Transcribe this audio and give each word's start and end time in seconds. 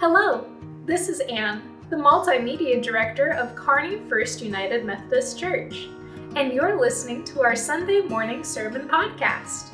Hello, 0.00 0.46
this 0.86 1.08
is 1.08 1.18
Anne, 1.22 1.60
the 1.90 1.96
Multimedia 1.96 2.80
Director 2.80 3.30
of 3.30 3.56
Kearney 3.56 3.98
First 4.08 4.40
United 4.40 4.84
Methodist 4.84 5.36
Church, 5.36 5.88
and 6.36 6.52
you're 6.52 6.78
listening 6.78 7.24
to 7.24 7.42
our 7.42 7.56
Sunday 7.56 8.02
morning 8.02 8.44
sermon 8.44 8.88
podcast. 8.88 9.72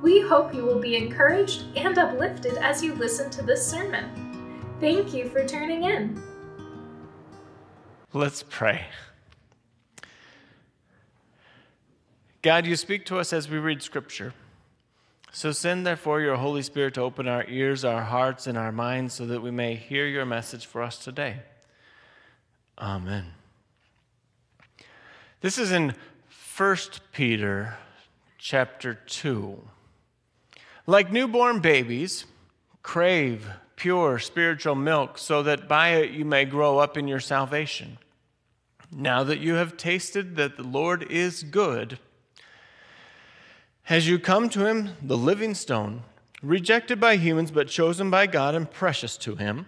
We 0.00 0.20
hope 0.20 0.54
you 0.54 0.62
will 0.64 0.78
be 0.78 0.94
encouraged 0.94 1.64
and 1.76 1.98
uplifted 1.98 2.56
as 2.58 2.84
you 2.84 2.94
listen 2.94 3.30
to 3.32 3.42
this 3.42 3.68
sermon. 3.68 4.54
Thank 4.78 5.12
you 5.12 5.28
for 5.28 5.44
tuning 5.44 5.82
in. 5.82 6.22
Let's 8.12 8.44
pray. 8.48 8.86
God, 12.42 12.64
you 12.64 12.76
speak 12.76 13.04
to 13.06 13.18
us 13.18 13.32
as 13.32 13.50
we 13.50 13.58
read 13.58 13.82
Scripture. 13.82 14.34
So 15.30 15.52
send, 15.52 15.86
therefore, 15.86 16.20
your 16.20 16.36
Holy 16.36 16.62
Spirit 16.62 16.94
to 16.94 17.02
open 17.02 17.28
our 17.28 17.44
ears, 17.48 17.84
our 17.84 18.02
hearts, 18.02 18.46
and 18.46 18.56
our 18.56 18.72
minds 18.72 19.14
so 19.14 19.26
that 19.26 19.42
we 19.42 19.50
may 19.50 19.74
hear 19.74 20.06
your 20.06 20.24
message 20.24 20.66
for 20.66 20.82
us 20.82 20.98
today. 20.98 21.36
Amen. 22.78 23.26
This 25.40 25.58
is 25.58 25.70
in 25.70 25.94
1 26.56 26.76
Peter 27.12 27.76
chapter 28.38 28.94
2. 28.94 29.60
Like 30.86 31.12
newborn 31.12 31.60
babies, 31.60 32.24
crave 32.82 33.48
pure 33.76 34.18
spiritual 34.18 34.74
milk 34.74 35.18
so 35.18 35.42
that 35.44 35.68
by 35.68 35.90
it 35.90 36.10
you 36.10 36.24
may 36.24 36.44
grow 36.44 36.78
up 36.78 36.96
in 36.96 37.06
your 37.06 37.20
salvation. 37.20 37.98
Now 38.90 39.22
that 39.22 39.38
you 39.38 39.54
have 39.54 39.76
tasted 39.76 40.36
that 40.36 40.56
the 40.56 40.64
Lord 40.64 41.04
is 41.10 41.42
good, 41.42 41.98
as 43.88 44.06
you 44.06 44.18
come 44.18 44.48
to 44.50 44.66
him, 44.66 44.90
the 45.02 45.16
living 45.16 45.54
stone, 45.54 46.02
rejected 46.42 47.00
by 47.00 47.16
humans 47.16 47.50
but 47.50 47.68
chosen 47.68 48.10
by 48.10 48.26
God 48.26 48.54
and 48.54 48.70
precious 48.70 49.16
to 49.18 49.36
him, 49.36 49.66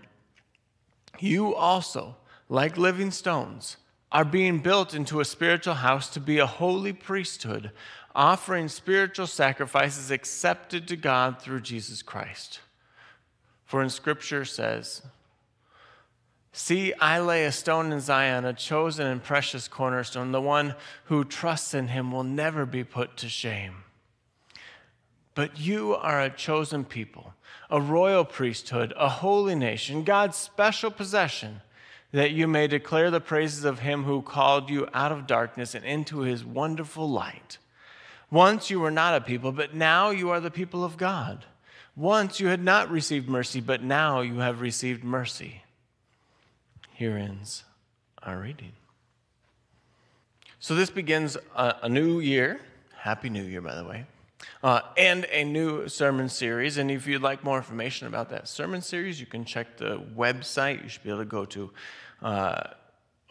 you 1.19 1.55
also, 1.55 2.17
like 2.49 2.77
living 2.77 3.11
stones, 3.11 3.77
are 4.13 4.25
being 4.25 4.59
built 4.59 4.95
into 4.95 5.21
a 5.21 5.25
spiritual 5.25 5.75
house 5.75 6.11
to 6.11 6.21
be 6.21 6.39
a 6.39 6.47
holy 6.47 6.93
priesthood, 6.93 7.71
offering 8.15 8.69
spiritual 8.69 9.27
sacrifices 9.27 10.11
accepted 10.11 10.89
to 10.89 10.97
God 10.97 11.41
through 11.41 11.61
Jesus 11.61 12.03
Christ. 12.03 12.61
For 13.65 13.83
in 13.83 13.89
Scripture 13.89 14.45
says, 14.45 15.03
See, 16.53 16.93
I 16.95 17.21
lay 17.21 17.45
a 17.45 17.53
stone 17.53 17.93
in 17.93 18.01
Zion, 18.01 18.45
a 18.45 18.53
chosen 18.53 19.07
and 19.07 19.23
precious 19.23 19.69
cornerstone. 19.69 20.33
The 20.33 20.41
one 20.41 20.75
who 21.05 21.25
trusts 21.25 21.75
in 21.75 21.89
him 21.89 22.11
will 22.11 22.25
never 22.25 22.67
be 22.67 22.83
put 22.83 23.17
to 23.19 23.29
shame. 23.29 23.85
But 25.41 25.59
you 25.59 25.95
are 25.95 26.21
a 26.21 26.29
chosen 26.29 26.85
people, 26.85 27.33
a 27.71 27.81
royal 27.81 28.27
priesthood, 28.27 28.93
a 28.95 29.09
holy 29.09 29.55
nation, 29.55 30.05
God's 30.05 30.37
special 30.37 30.91
possession, 30.91 31.63
that 32.13 32.33
you 32.33 32.47
may 32.47 32.67
declare 32.67 33.11
the 33.11 33.23
praises 33.23 33.65
of 33.65 33.79
him 33.79 34.05
who 34.05 34.21
called 34.21 34.69
you 34.69 34.87
out 34.93 35.13
of 35.13 35.27
darkness 35.27 35.75
and 35.75 35.83
into 35.83 36.19
his 36.19 36.45
wonderful 36.45 37.09
light. 37.09 37.57
Once 38.31 38.69
you 38.69 38.81
were 38.81 38.91
not 38.91 39.15
a 39.15 39.25
people, 39.25 39.51
but 39.51 39.75
now 39.75 40.11
you 40.11 40.29
are 40.29 40.41
the 40.41 40.51
people 40.51 40.85
of 40.85 40.99
God. 40.99 41.47
Once 41.97 42.39
you 42.39 42.49
had 42.49 42.63
not 42.63 42.91
received 42.91 43.27
mercy, 43.27 43.63
but 43.63 43.83
now 43.83 44.21
you 44.21 44.41
have 44.41 44.61
received 44.61 45.03
mercy. 45.03 45.63
Here 46.93 47.17
ends 47.17 47.65
our 48.23 48.37
reading. 48.37 48.73
So 50.59 50.75
this 50.75 50.91
begins 50.91 51.39
a, 51.57 51.77
a 51.85 51.89
new 51.89 52.21
year. 52.21 52.61
Happy 52.95 53.31
New 53.31 53.45
Year, 53.45 53.63
by 53.63 53.75
the 53.75 53.85
way 53.85 54.05
uh, 54.63 54.81
and 54.97 55.27
a 55.31 55.45
new 55.45 55.89
sermon 55.89 56.29
series. 56.29 56.77
And 56.77 56.91
if 56.91 57.07
you'd 57.07 57.23
like 57.23 57.45
more 57.45 57.57
information 57.57 58.07
about 58.07 58.31
that 58.31 58.49
sermon 58.49 58.83
series, 58.83 59.21
you 59.21 59.27
can 59.27 59.45
check 59.45 59.77
the 59.77 60.01
website. 60.17 60.83
You 60.83 60.89
should 60.89 61.03
be 61.03 61.11
able 61.11 61.21
to 61.21 61.25
go 61.25 61.45
to, 61.47 61.71
uh, 62.23 62.63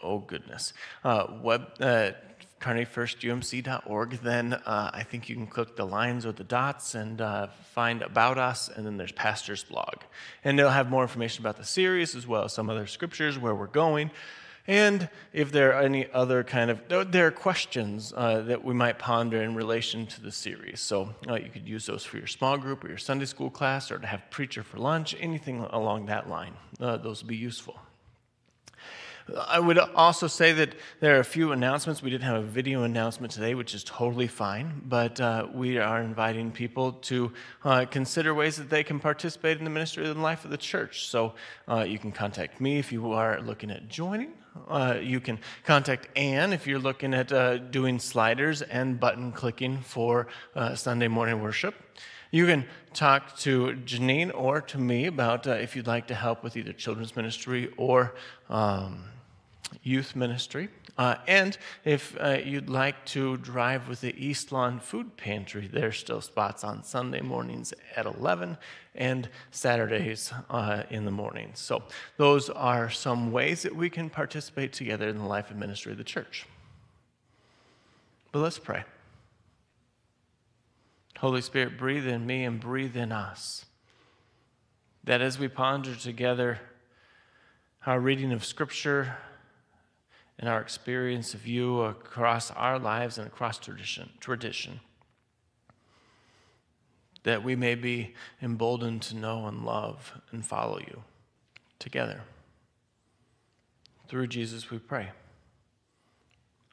oh 0.03 0.19
goodness, 0.19 0.73
uh, 1.03 1.27
web. 1.41 1.67
Uh, 1.79 2.11
kearneyfirstumc.org, 2.59 4.11
then 4.21 4.53
uh, 4.53 4.91
I 4.93 5.03
think 5.03 5.29
you 5.29 5.35
can 5.35 5.47
click 5.47 5.75
the 5.75 5.85
lines 5.85 6.25
or 6.25 6.31
the 6.31 6.43
dots 6.43 6.93
and 6.93 7.21
uh, 7.21 7.47
find 7.73 8.01
About 8.01 8.37
Us, 8.37 8.69
and 8.69 8.85
then 8.85 8.97
there's 8.97 9.11
Pastor's 9.13 9.63
Blog. 9.63 9.95
And 10.43 10.59
they'll 10.59 10.69
have 10.69 10.89
more 10.89 11.01
information 11.01 11.41
about 11.41 11.57
the 11.57 11.63
series 11.63 12.15
as 12.15 12.27
well 12.27 12.43
as 12.43 12.53
some 12.53 12.69
other 12.69 12.85
scriptures, 12.85 13.39
where 13.39 13.55
we're 13.55 13.67
going, 13.67 14.11
and 14.69 15.09
if 15.33 15.51
there 15.51 15.73
are 15.73 15.81
any 15.81 16.07
other 16.13 16.43
kind 16.43 16.69
of 16.69 16.79
there 17.11 17.25
are 17.25 17.31
questions 17.31 18.13
uh, 18.15 18.39
that 18.41 18.63
we 18.63 18.73
might 18.73 18.99
ponder 18.99 19.41
in 19.41 19.55
relation 19.55 20.05
to 20.05 20.21
the 20.21 20.31
series 20.31 20.79
so 20.79 21.13
uh, 21.27 21.33
you 21.33 21.49
could 21.49 21.67
use 21.67 21.87
those 21.87 22.05
for 22.05 22.17
your 22.17 22.27
small 22.27 22.55
group 22.55 22.83
or 22.83 22.87
your 22.87 22.97
sunday 22.97 23.25
school 23.25 23.49
class 23.49 23.91
or 23.91 23.97
to 23.97 24.05
have 24.07 24.21
preacher 24.29 24.63
for 24.63 24.77
lunch 24.77 25.15
anything 25.19 25.59
along 25.71 26.05
that 26.05 26.29
line 26.29 26.53
uh, 26.79 26.95
those 26.97 27.23
would 27.23 27.27
be 27.27 27.35
useful 27.35 27.79
I 29.47 29.59
would 29.59 29.77
also 29.77 30.27
say 30.27 30.53
that 30.53 30.73
there 31.01 31.15
are 31.15 31.19
a 31.19 31.25
few 31.25 31.51
announcements. 31.51 32.01
We 32.01 32.09
didn't 32.09 32.23
have 32.23 32.43
a 32.43 32.47
video 32.47 32.81
announcement 32.83 33.31
today, 33.31 33.53
which 33.53 33.75
is 33.75 33.83
totally 33.83 34.27
fine, 34.27 34.81
but 34.85 35.19
uh, 35.19 35.47
we 35.53 35.77
are 35.77 36.01
inviting 36.01 36.51
people 36.51 36.93
to 36.93 37.31
uh, 37.63 37.85
consider 37.85 38.33
ways 38.33 38.57
that 38.57 38.69
they 38.69 38.83
can 38.83 38.99
participate 38.99 39.57
in 39.57 39.65
the 39.65 39.69
ministry 39.69 40.09
and 40.09 40.23
life 40.23 40.45
of 40.45 40.51
the 40.51 40.57
church. 40.57 41.07
So 41.07 41.33
uh, 41.67 41.85
you 41.87 41.99
can 41.99 42.11
contact 42.11 42.59
me 42.59 42.79
if 42.79 42.91
you 42.91 43.11
are 43.11 43.39
looking 43.41 43.71
at 43.71 43.87
joining. 43.87 44.31
Uh, 44.67 44.97
you 45.01 45.19
can 45.19 45.39
contact 45.63 46.07
Anne 46.17 46.53
if 46.53 46.67
you're 46.67 46.79
looking 46.79 47.13
at 47.13 47.31
uh, 47.31 47.57
doing 47.57 47.99
sliders 47.99 48.61
and 48.61 48.99
button 48.99 49.31
clicking 49.31 49.79
for 49.79 50.27
uh, 50.55 50.75
Sunday 50.75 51.07
morning 51.07 51.41
worship. 51.41 51.75
You 52.31 52.45
can 52.45 52.65
talk 52.93 53.37
to 53.39 53.77
Janine 53.85 54.31
or 54.33 54.61
to 54.61 54.77
me 54.77 55.05
about 55.07 55.47
if 55.47 55.75
you'd 55.75 55.87
like 55.87 56.07
to 56.07 56.15
help 56.15 56.43
with 56.43 56.57
either 56.57 56.73
children's 56.73 57.15
ministry 57.15 57.71
or. 57.77 58.15
Um, 58.49 59.05
youth 59.83 60.15
ministry. 60.15 60.69
Uh, 60.99 61.15
and 61.29 61.57
if 61.85 62.17
uh, 62.19 62.39
you'd 62.43 62.69
like 62.69 63.05
to 63.05 63.37
drive 63.37 63.87
with 63.87 64.01
the 64.01 64.13
East 64.21 64.51
Lawn 64.51 64.81
Food 64.81 65.15
Pantry, 65.15 65.65
there's 65.71 65.97
still 65.97 66.19
spots 66.19 66.61
on 66.65 66.83
Sunday 66.83 67.21
mornings 67.21 67.73
at 67.95 68.05
11 68.05 68.57
and 68.95 69.29
Saturdays 69.49 70.33
uh, 70.49 70.83
in 70.89 71.05
the 71.05 71.11
morning. 71.11 71.51
So, 71.53 71.83
those 72.17 72.49
are 72.49 72.89
some 72.89 73.31
ways 73.31 73.61
that 73.61 73.73
we 73.73 73.89
can 73.89 74.09
participate 74.09 74.73
together 74.73 75.07
in 75.07 75.17
the 75.17 75.23
life 75.23 75.49
and 75.49 75.57
ministry 75.57 75.93
of 75.93 75.97
the 75.97 76.03
church. 76.03 76.45
But 78.33 78.39
let's 78.39 78.59
pray. 78.59 78.83
Holy 81.19 81.41
Spirit, 81.41 81.77
breathe 81.77 82.07
in 82.07 82.25
me 82.25 82.43
and 82.43 82.59
breathe 82.59 82.97
in 82.97 83.13
us. 83.13 83.65
That 85.05 85.21
as 85.21 85.39
we 85.39 85.47
ponder 85.47 85.95
together 85.95 86.59
our 87.85 88.01
reading 88.01 88.33
of 88.33 88.43
Scripture, 88.43 89.15
and 90.39 90.47
our 90.47 90.61
experience 90.61 91.33
of 91.33 91.45
you 91.45 91.81
across 91.81 92.49
our 92.51 92.79
lives 92.79 93.17
and 93.17 93.27
across 93.27 93.59
tradition, 93.59 94.09
tradition. 94.21 94.79
That 97.23 97.43
we 97.43 97.57
may 97.57 97.75
be 97.75 98.15
emboldened 98.41 99.01
to 99.03 99.17
know 99.17 99.45
and 99.47 99.65
love 99.65 100.13
and 100.31 100.45
follow 100.45 100.79
you 100.79 101.03
together. 101.77 102.21
Through 104.07 104.27
Jesus 104.27 104.71
we 104.71 104.79
pray. 104.79 105.09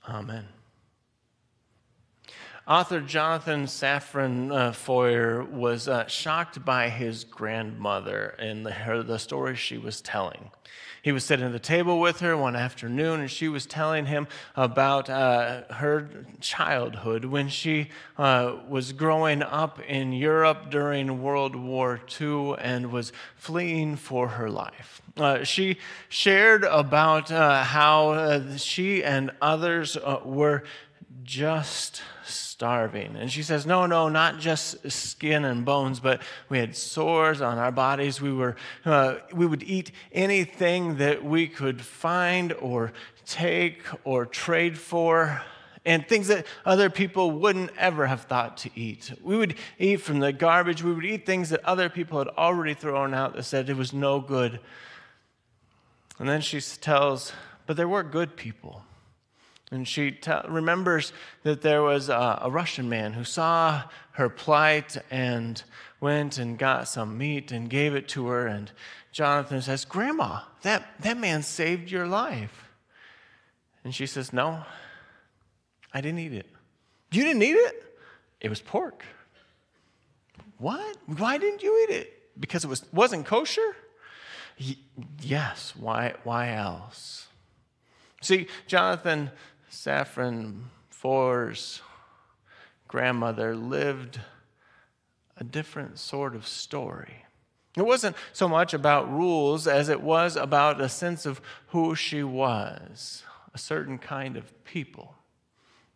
Amen. 0.09 0.56
Author 2.69 3.01
Jonathan 3.01 3.67
Safran 3.67 4.53
uh, 4.53 4.73
Foer 4.73 5.45
was 5.45 5.87
uh, 5.87 6.09
shocked 6.09 6.65
by 6.65 6.89
his 6.89 7.23
grandmother 7.23 8.35
and 8.41 8.67
the, 8.67 8.73
her, 8.73 9.05
the 9.05 9.21
story 9.21 9.55
she 9.55 9.79
was 9.79 10.01
telling. 10.01 10.51
He 11.01 11.13
was 11.13 11.23
sitting 11.23 11.47
at 11.47 11.53
the 11.53 11.61
table 11.61 12.01
with 12.01 12.19
her 12.19 12.37
one 12.37 12.57
afternoon, 12.57 13.21
and 13.21 13.31
she 13.31 13.47
was 13.47 13.65
telling 13.65 14.07
him 14.07 14.27
about 14.57 15.09
uh, 15.09 15.63
her 15.75 16.09
childhood 16.41 17.25
when 17.25 17.49
she 17.49 17.91
uh, 18.19 18.57
was 18.69 18.93
growing 18.93 19.45
up 19.45 19.81
in 19.83 20.13
Europe 20.13 20.69
during 20.69 21.23
World 21.23 21.55
War 21.55 22.01
II 22.21 22.57
and 22.59 22.91
was 22.91 23.13
fleeing 23.37 23.95
for 23.95 24.27
her 24.27 24.51
life. 24.51 25.01
Uh, 25.17 25.45
she 25.45 25.79
shared 26.09 26.65
about 26.65 27.31
uh, 27.31 27.63
how 27.63 28.57
she 28.57 29.05
and 29.05 29.31
others 29.41 29.97
were 30.25 30.65
just 31.25 32.03
starving. 32.25 33.17
And 33.17 33.31
she 33.31 33.43
says, 33.43 33.67
No, 33.67 33.87
no, 33.87 34.09
not 34.09 34.39
just 34.39 34.91
skin 34.91 35.45
and 35.45 35.65
bones, 35.65 36.01
but 36.01 36.23
we 36.49 36.59
had 36.59 36.77
sores 36.77 37.41
on 37.41 37.59
our 37.59 37.73
bodies. 37.73 38.21
We, 38.21 38.33
were, 38.33 38.57
uh, 38.85 39.17
we 39.33 39.47
would 39.47 39.63
eat 39.63 39.93
anything 40.13 40.97
that 40.97 41.25
we 41.25 41.49
could 41.49 41.81
find 41.81 42.53
or 42.55 42.93
take 43.27 43.83
or 44.05 44.27
trade 44.27 44.79
for. 44.79 45.43
And 45.85 46.07
things 46.09 46.27
that 46.29 46.47
other 46.65 46.91
people 46.91 47.31
wouldn't 47.31 47.71
ever 47.79 48.07
have 48.07 48.23
thought 48.23 48.57
to 48.59 48.71
eat. 48.75 49.13
We 49.23 49.37
would 49.37 49.55
eat 49.79 50.01
from 50.01 50.19
the 50.19 50.33
garbage. 50.33 50.83
We 50.83 50.93
would 50.93 51.05
eat 51.05 51.25
things 51.25 51.51
that 51.51 51.65
other 51.65 51.89
people 51.89 52.19
had 52.19 52.29
already 52.29 52.75
thrown 52.75 53.15
out 53.15 53.37
that 53.37 53.45
said 53.45 53.71
it 53.71 53.77
was 53.77 53.93
no 53.93 54.19
good. 54.19 54.59
And 56.19 56.29
then 56.29 56.41
she 56.41 56.61
tells, 56.61 57.33
but 57.67 57.77
there 57.77 57.87
were 57.87 58.03
good 58.03 58.37
people. 58.37 58.83
And 59.71 59.87
she 59.87 60.19
remembers 60.49 61.13
that 61.43 61.63
there 61.63 61.83
was 61.83 62.09
a, 62.09 62.39
a 62.43 62.51
Russian 62.51 62.89
man 62.89 63.15
who 63.15 63.25
saw 63.25 63.83
her 64.13 64.29
plight 64.29 64.97
and 65.11 65.63
went 66.01 66.39
and 66.39 66.57
got 66.57 66.89
some 66.89 67.19
meat 67.19 67.51
and 67.51 67.69
gave 67.69 67.95
it 67.95 68.07
to 68.09 68.29
her. 68.29 68.47
And 68.47 68.71
Jonathan 69.11 69.61
says, 69.61 69.85
Grandma, 69.85 70.43
that, 70.63 70.85
that 71.01 71.19
man 71.19 71.43
saved 71.43 71.91
your 71.91 72.07
life. 72.07 72.69
And 73.83 73.95
she 73.95 74.07
says, 74.07 74.33
No, 74.33 74.65
I 75.93 76.01
didn't 76.01 76.21
eat 76.21 76.33
it. 76.33 76.47
You 77.11 77.25
didn't 77.25 77.43
eat 77.43 77.57
it? 77.57 77.97
It 78.41 78.49
was 78.49 78.61
pork. 78.61 79.05
What? 80.59 80.97
Why 81.07 81.39
didn't 81.39 81.63
you 81.63 81.85
eat 81.85 81.95
it? 81.95 82.13
Because 82.39 82.65
it 82.65 82.69
was, 82.69 82.85
wasn't 82.93 83.27
kosher? 83.27 83.77
Y- 84.61 84.77
yes, 85.21 85.75
why, 85.77 86.15
why 86.25 86.53
else? 86.53 87.27
See, 88.23 88.49
Jonathan 88.67 89.31
Safran 89.77 90.63
Foer's 90.89 91.83
grandmother 92.89 93.55
lived 93.55 94.19
a 95.37 95.45
different 95.45 95.99
sort 95.99 96.35
of 96.35 96.47
story. 96.47 97.27
It 97.77 97.85
wasn't 97.85 98.17
so 98.33 98.49
much 98.49 98.73
about 98.73 99.13
rules 99.13 99.69
as 99.69 99.91
it 99.91 100.01
was 100.01 100.35
about 100.35 100.81
a 100.81 100.89
sense 100.89 101.27
of 101.27 101.43
who 101.69 101.95
she 101.95 102.23
was, 102.23 103.23
a 103.53 103.59
certain 103.59 103.99
kind 103.99 104.39
of 104.39 104.65
people. 104.65 105.15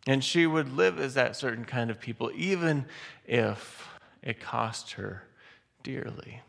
And 0.05 0.23
she 0.23 0.45
would 0.45 0.71
live 0.71 0.99
as 0.99 1.15
that 1.15 1.35
certain 1.35 1.65
kind 1.65 1.89
of 1.89 1.99
people, 1.99 2.31
even 2.35 2.85
if 3.25 3.87
it 4.21 4.39
cost 4.39 4.91
her 4.91 5.23
dearly. 5.81 6.41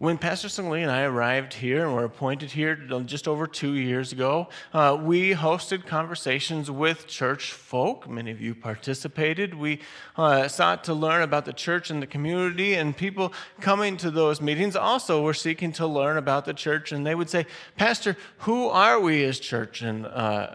When 0.00 0.16
Pastor 0.16 0.48
Sung 0.48 0.74
and 0.74 0.90
I 0.90 1.02
arrived 1.02 1.52
here 1.52 1.84
and 1.84 1.94
were 1.94 2.04
appointed 2.04 2.52
here 2.52 2.74
just 3.04 3.28
over 3.28 3.46
two 3.46 3.74
years 3.74 4.12
ago, 4.12 4.48
uh, 4.72 4.96
we 4.98 5.34
hosted 5.34 5.84
conversations 5.84 6.70
with 6.70 7.06
church 7.06 7.52
folk. 7.52 8.08
Many 8.08 8.30
of 8.30 8.40
you 8.40 8.54
participated. 8.54 9.52
We 9.52 9.80
uh, 10.16 10.48
sought 10.48 10.84
to 10.84 10.94
learn 10.94 11.20
about 11.20 11.44
the 11.44 11.52
church 11.52 11.90
and 11.90 12.00
the 12.00 12.06
community, 12.06 12.76
and 12.76 12.96
people 12.96 13.34
coming 13.60 13.98
to 13.98 14.10
those 14.10 14.40
meetings 14.40 14.74
also 14.74 15.22
were 15.22 15.34
seeking 15.34 15.70
to 15.72 15.86
learn 15.86 16.16
about 16.16 16.46
the 16.46 16.54
church. 16.54 16.92
And 16.92 17.06
they 17.06 17.14
would 17.14 17.28
say, 17.28 17.44
Pastor, 17.76 18.16
who 18.38 18.68
are 18.68 18.98
we 18.98 19.22
as 19.24 19.38
church? 19.38 19.82
And 19.82 20.06
uh, 20.06 20.54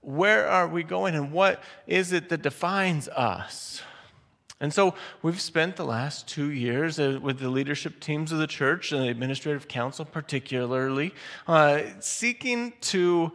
where 0.00 0.48
are 0.48 0.66
we 0.66 0.82
going? 0.82 1.14
And 1.14 1.32
what 1.32 1.62
is 1.86 2.12
it 2.12 2.30
that 2.30 2.40
defines 2.40 3.08
us? 3.08 3.82
And 4.60 4.72
so 4.72 4.94
we've 5.22 5.40
spent 5.40 5.76
the 5.76 5.84
last 5.84 6.26
two 6.26 6.50
years 6.50 6.98
uh, 6.98 7.18
with 7.20 7.38
the 7.38 7.50
leadership 7.50 8.00
teams 8.00 8.32
of 8.32 8.38
the 8.38 8.46
church 8.46 8.90
and 8.90 9.02
the 9.02 9.08
administrative 9.08 9.68
council, 9.68 10.04
particularly, 10.04 11.12
uh, 11.46 11.82
seeking 12.00 12.72
to 12.82 13.32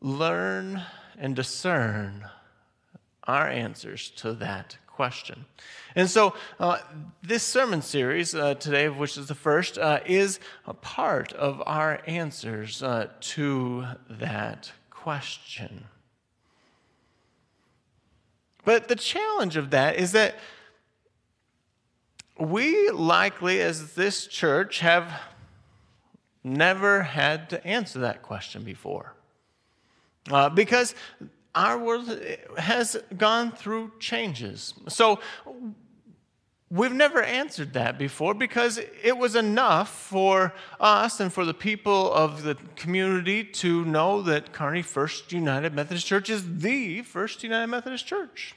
learn 0.00 0.82
and 1.18 1.34
discern 1.34 2.28
our 3.24 3.48
answers 3.48 4.10
to 4.10 4.32
that 4.34 4.76
question. 4.86 5.44
And 5.96 6.08
so, 6.08 6.34
uh, 6.60 6.78
this 7.22 7.42
sermon 7.42 7.82
series 7.82 8.34
uh, 8.34 8.54
today, 8.54 8.88
which 8.88 9.18
is 9.18 9.26
the 9.26 9.34
first, 9.34 9.76
uh, 9.76 10.00
is 10.06 10.38
a 10.66 10.74
part 10.74 11.32
of 11.32 11.62
our 11.66 12.00
answers 12.06 12.82
uh, 12.82 13.08
to 13.20 13.86
that 14.08 14.70
question. 14.90 15.84
But 18.64 18.88
the 18.88 18.96
challenge 18.96 19.56
of 19.56 19.70
that 19.70 19.96
is 19.96 20.12
that 20.12 20.36
we 22.38 22.90
likely, 22.90 23.60
as 23.60 23.94
this 23.94 24.26
church, 24.26 24.80
have 24.80 25.12
never 26.42 27.02
had 27.02 27.50
to 27.50 27.66
answer 27.66 28.00
that 28.00 28.22
question 28.22 28.64
before. 28.64 29.14
Uh, 30.30 30.48
because 30.48 30.94
our 31.54 31.78
world 31.78 32.18
has 32.58 32.96
gone 33.16 33.52
through 33.52 33.92
changes. 34.00 34.74
So 34.88 35.20
we've 36.74 36.92
never 36.92 37.22
answered 37.22 37.72
that 37.74 37.96
before 37.98 38.34
because 38.34 38.80
it 39.02 39.16
was 39.16 39.36
enough 39.36 39.88
for 39.88 40.52
us 40.80 41.20
and 41.20 41.32
for 41.32 41.44
the 41.44 41.54
people 41.54 42.12
of 42.12 42.42
the 42.42 42.56
community 42.74 43.44
to 43.44 43.84
know 43.84 44.20
that 44.22 44.52
Kearney 44.52 44.82
First 44.82 45.32
United 45.32 45.72
Methodist 45.72 46.04
Church 46.04 46.28
is 46.28 46.58
the 46.58 47.02
First 47.02 47.44
United 47.44 47.68
Methodist 47.68 48.06
Church. 48.06 48.56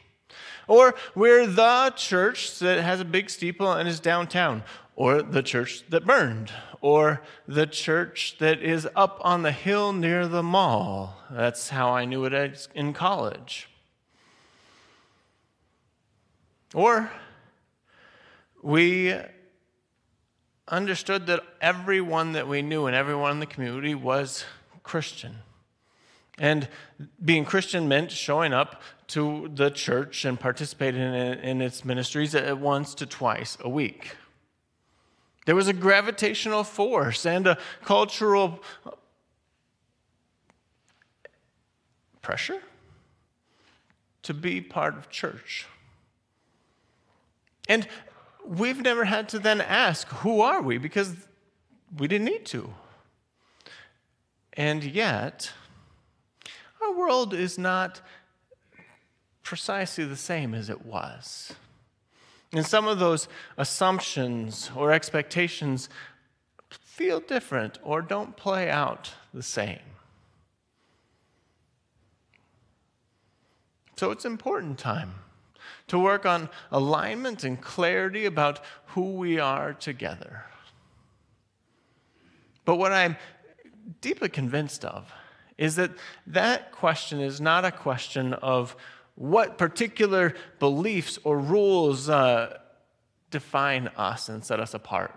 Or 0.68 0.96
we're 1.14 1.46
the 1.46 1.94
church 1.96 2.58
that 2.60 2.84
has 2.84 3.00
a 3.00 3.06
big 3.06 3.30
steeple 3.30 3.72
and 3.72 3.88
is 3.88 4.00
downtown. 4.00 4.64
Or 4.96 5.22
the 5.22 5.44
church 5.44 5.84
that 5.90 6.06
burned. 6.06 6.52
Or 6.81 7.22
the 7.48 7.68
church 7.68 8.38
that 8.40 8.64
is 8.64 8.88
up 8.96 9.19
on 9.22 9.44
the 9.44 9.52
hill 9.52 9.94
near 9.94 10.28
the 10.28 10.44
mall. 10.44 11.18
That's 11.30 11.69
how 11.69 11.92
I 11.92 12.06
knew 12.06 12.25
it 12.25 12.68
in 12.74 12.94
college. 12.94 13.69
Or 16.74 17.12
we 18.68 19.16
understood 20.68 21.25
that 21.28 21.42
everyone 21.62 22.34
that 22.34 22.50
we 22.50 22.62
knew 22.62 22.86
and 22.86 22.94
everyone 22.94 23.31
in 23.31 23.40
the 23.40 23.46
community 23.46 23.96
was 23.96 24.44
Christian. 24.84 25.38
And 26.38 26.68
being 27.24 27.46
Christian 27.46 27.88
meant 27.88 28.12
showing 28.12 28.52
up 28.52 28.81
to 29.08 29.50
the 29.56 29.69
church 29.69 30.25
and 30.25 30.38
participating 30.38 31.00
in, 31.00 31.40
in 31.40 31.62
its 31.62 31.86
ministries 31.86 32.36
at 32.36 32.60
once 32.60 32.94
to 32.96 33.06
twice 33.06 33.58
a 33.62 33.69
week. 33.69 34.18
There 35.46 35.56
was 35.56 35.69
a 35.69 35.74
gravitational 35.74 36.66
force 36.66 37.25
and 37.25 37.48
a 37.48 37.58
cultural 37.86 38.62
pressure 42.22 42.62
to 44.24 44.34
be 44.34 44.60
part 44.60 44.98
of 44.98 45.10
church. 45.10 45.68
And 47.69 47.88
we've 48.48 48.82
never 48.82 49.06
had 49.06 49.30
to 49.30 49.40
then 49.40 49.62
ask, 49.62 50.08
who 50.08 50.42
are 50.42 50.62
we? 50.62 50.78
Because 50.78 51.16
we 51.98 52.08
didn't 52.08 52.26
need 52.26 52.46
to. 52.48 52.74
And 54.54 54.84
yet, 54.84 55.52
our 56.82 56.94
world 56.94 57.34
is 57.34 57.58
not 57.58 58.02
precisely 59.44 60.04
the 60.04 60.16
same 60.16 60.54
as 60.54 60.70
it 60.70 60.86
was. 60.86 61.54
And 62.54 62.66
some 62.66 62.88
of 62.88 63.00
those 63.00 63.28
assumptions 63.58 64.72
or 64.76 64.92
expectations 64.92 65.90
feel 66.70 67.20
different 67.20 67.78
or 67.84 68.02
don't 68.02 68.36
play 68.36 68.70
out 68.70 69.14
the 69.34 69.44
same. 69.44 69.80
So 73.96 74.12
it's 74.12 74.26
important 74.26 74.78
time 74.80 75.16
to 75.88 76.00
work 76.00 76.25
on 76.25 76.50
alignment 76.72 77.44
and 77.44 77.62
clarity 77.62 78.25
about 78.25 78.60
who 78.88 79.14
we 79.14 79.40
are 79.40 79.74
together. 79.74 80.45
But 82.66 82.76
what 82.76 82.92
I'm 82.92 83.16
deeply 84.02 84.30
convinced 84.30 84.83
of 84.83 85.12
is 85.57 85.76
that 85.78 85.92
that 86.28 86.71
question 86.71 87.19
is 87.19 87.42
not 87.42 87.66
a 87.66 87.71
question 87.71 88.33
of 88.33 88.76
what 89.16 89.57
particular 89.57 90.36
beliefs 90.59 91.18
or 91.24 91.40
rules 91.40 92.09
uh, 92.09 92.57
define 93.31 93.88
us 93.97 94.30
and 94.30 94.45
set 94.45 94.59
us 94.59 94.74
apart, 94.74 95.14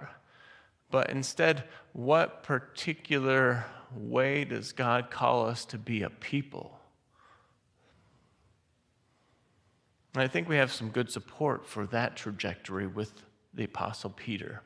but 0.90 1.10
instead, 1.10 1.64
what 1.92 2.42
particular 2.42 3.64
way 3.94 4.44
does 4.44 4.72
God 4.72 5.10
call 5.10 5.46
us 5.46 5.64
to 5.66 5.78
be 5.78 6.02
a 6.02 6.10
people? 6.10 6.79
And 10.14 10.22
I 10.22 10.28
think 10.28 10.48
we 10.48 10.56
have 10.56 10.72
some 10.72 10.90
good 10.90 11.10
support 11.10 11.66
for 11.66 11.86
that 11.86 12.16
trajectory 12.16 12.86
with 12.86 13.12
the 13.54 13.64
Apostle 13.64 14.10
Peter. 14.10 14.62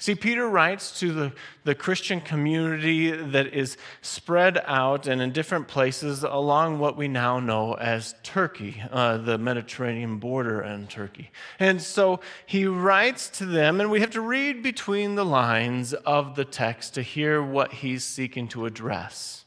See, 0.00 0.14
Peter 0.14 0.48
writes 0.48 0.98
to 1.00 1.12
the, 1.12 1.32
the 1.62 1.74
Christian 1.74 2.20
community 2.20 3.10
that 3.12 3.54
is 3.54 3.78
spread 4.02 4.62
out 4.66 5.06
and 5.06 5.22
in 5.22 5.32
different 5.32 5.68
places 5.68 6.24
along 6.24 6.78
what 6.78 6.96
we 6.96 7.08
now 7.08 7.38
know 7.38 7.74
as 7.74 8.14
Turkey, 8.22 8.82
uh, 8.90 9.16
the 9.18 9.38
Mediterranean 9.38 10.18
border 10.18 10.60
and 10.60 10.90
Turkey. 10.90 11.30
And 11.58 11.80
so 11.80 12.20
he 12.44 12.66
writes 12.66 13.28
to 13.38 13.46
them, 13.46 13.80
and 13.80 13.90
we 13.90 14.00
have 14.00 14.10
to 14.10 14.20
read 14.20 14.62
between 14.62 15.14
the 15.14 15.24
lines 15.24 15.94
of 15.94 16.34
the 16.34 16.44
text 16.44 16.94
to 16.94 17.02
hear 17.02 17.42
what 17.42 17.72
he's 17.72 18.04
seeking 18.04 18.48
to 18.48 18.66
address. 18.66 19.44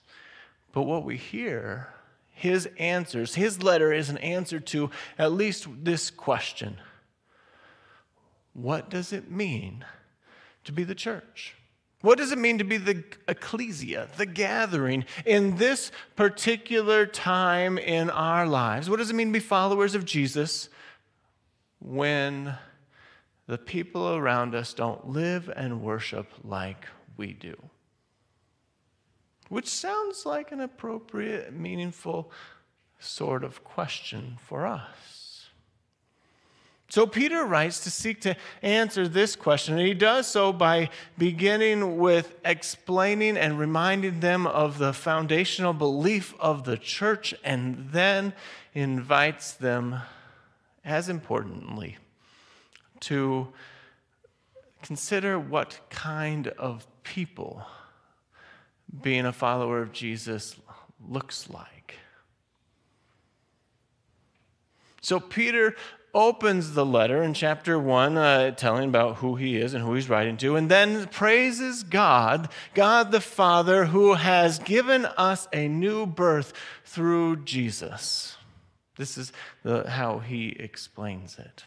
But 0.71 0.83
what 0.83 1.03
we 1.03 1.17
hear, 1.17 1.89
his 2.37 2.69
answers, 2.77 3.35
his 3.35 3.61
letter 3.61 3.91
is 3.91 4.09
an 4.09 4.17
answer 4.19 4.59
to 4.59 4.89
at 5.17 5.31
least 5.31 5.67
this 5.83 6.09
question 6.09 6.77
What 8.53 8.89
does 8.89 9.11
it 9.11 9.29
mean? 9.29 9.83
to 10.67 10.73
be 10.73 10.83
the 10.83 10.95
church? 10.95 11.55
What 12.01 12.19
does 12.19 12.31
it 12.31 12.37
mean 12.37 12.59
to 12.59 12.63
be 12.63 12.77
the 12.77 13.03
ecclesia, 13.27 14.09
the 14.17 14.25
gathering, 14.25 15.05
in 15.25 15.55
this 15.55 15.91
particular 16.15 17.05
time 17.05 17.77
in 17.77 18.09
our 18.09 18.45
lives? 18.45 18.89
What 18.89 18.97
does 18.97 19.09
it 19.09 19.15
mean 19.15 19.27
to 19.27 19.33
be 19.33 19.39
followers 19.39 19.95
of 19.95 20.05
Jesus 20.05 20.69
when 21.79 22.55
the 23.47 23.57
people 23.57 24.15
around 24.15 24.53
us 24.53 24.73
don't 24.73 25.07
live 25.07 25.49
and 25.55 25.81
worship 25.81 26.27
like 26.43 26.85
we 27.15 27.33
do? 27.33 27.55
Which 29.49 29.67
sounds 29.67 30.25
like 30.25 30.51
an 30.51 30.59
appropriate, 30.59 31.53
meaningful 31.53 32.31
sort 32.99 33.43
of 33.43 33.63
question 33.63 34.37
for 34.41 34.65
us. 34.65 35.17
So 36.89 37.05
Peter 37.05 37.43
writes 37.43 37.81
to 37.81 37.91
seek 37.91 38.21
to 38.21 38.35
answer 38.61 39.09
this 39.09 39.35
question, 39.35 39.77
and 39.77 39.85
he 39.85 39.93
does 39.93 40.25
so 40.25 40.53
by 40.53 40.89
beginning 41.17 41.97
with 41.97 42.33
explaining 42.45 43.35
and 43.35 43.59
reminding 43.59 44.21
them 44.21 44.47
of 44.47 44.77
the 44.77 44.93
foundational 44.93 45.73
belief 45.73 46.33
of 46.39 46.63
the 46.63 46.77
church, 46.77 47.33
and 47.43 47.89
then 47.91 48.33
invites 48.73 49.51
them, 49.51 49.97
as 50.85 51.09
importantly, 51.09 51.97
to 53.01 53.49
consider 54.81 55.37
what 55.37 55.81
kind 55.89 56.47
of 56.47 56.87
people 57.03 57.65
being 59.01 59.25
a 59.25 59.33
follower 59.33 59.81
of 59.81 59.91
Jesus 59.91 60.55
looks 61.07 61.49
like. 61.49 61.95
So 65.01 65.19
Peter 65.19 65.75
opens 66.13 66.73
the 66.73 66.85
letter 66.85 67.21
in 67.21 67.33
chapter 67.33 67.77
1, 67.77 68.17
uh, 68.17 68.51
telling 68.51 68.89
about 68.89 69.17
who 69.17 69.35
he 69.35 69.57
is 69.57 69.73
and 69.73 69.83
who 69.83 69.93
he's 69.93 70.09
writing 70.09 70.35
to, 70.37 70.55
and 70.55 70.69
then 70.69 71.05
praises 71.07 71.83
God, 71.83 72.49
God 72.73 73.11
the 73.11 73.21
Father, 73.21 73.85
who 73.85 74.15
has 74.15 74.59
given 74.59 75.05
us 75.05 75.47
a 75.53 75.67
new 75.67 76.05
birth 76.05 76.53
through 76.83 77.43
Jesus. 77.43 78.35
This 78.97 79.17
is 79.17 79.31
the, 79.63 79.89
how 79.89 80.19
he 80.19 80.49
explains 80.59 81.37
it. 81.37 81.65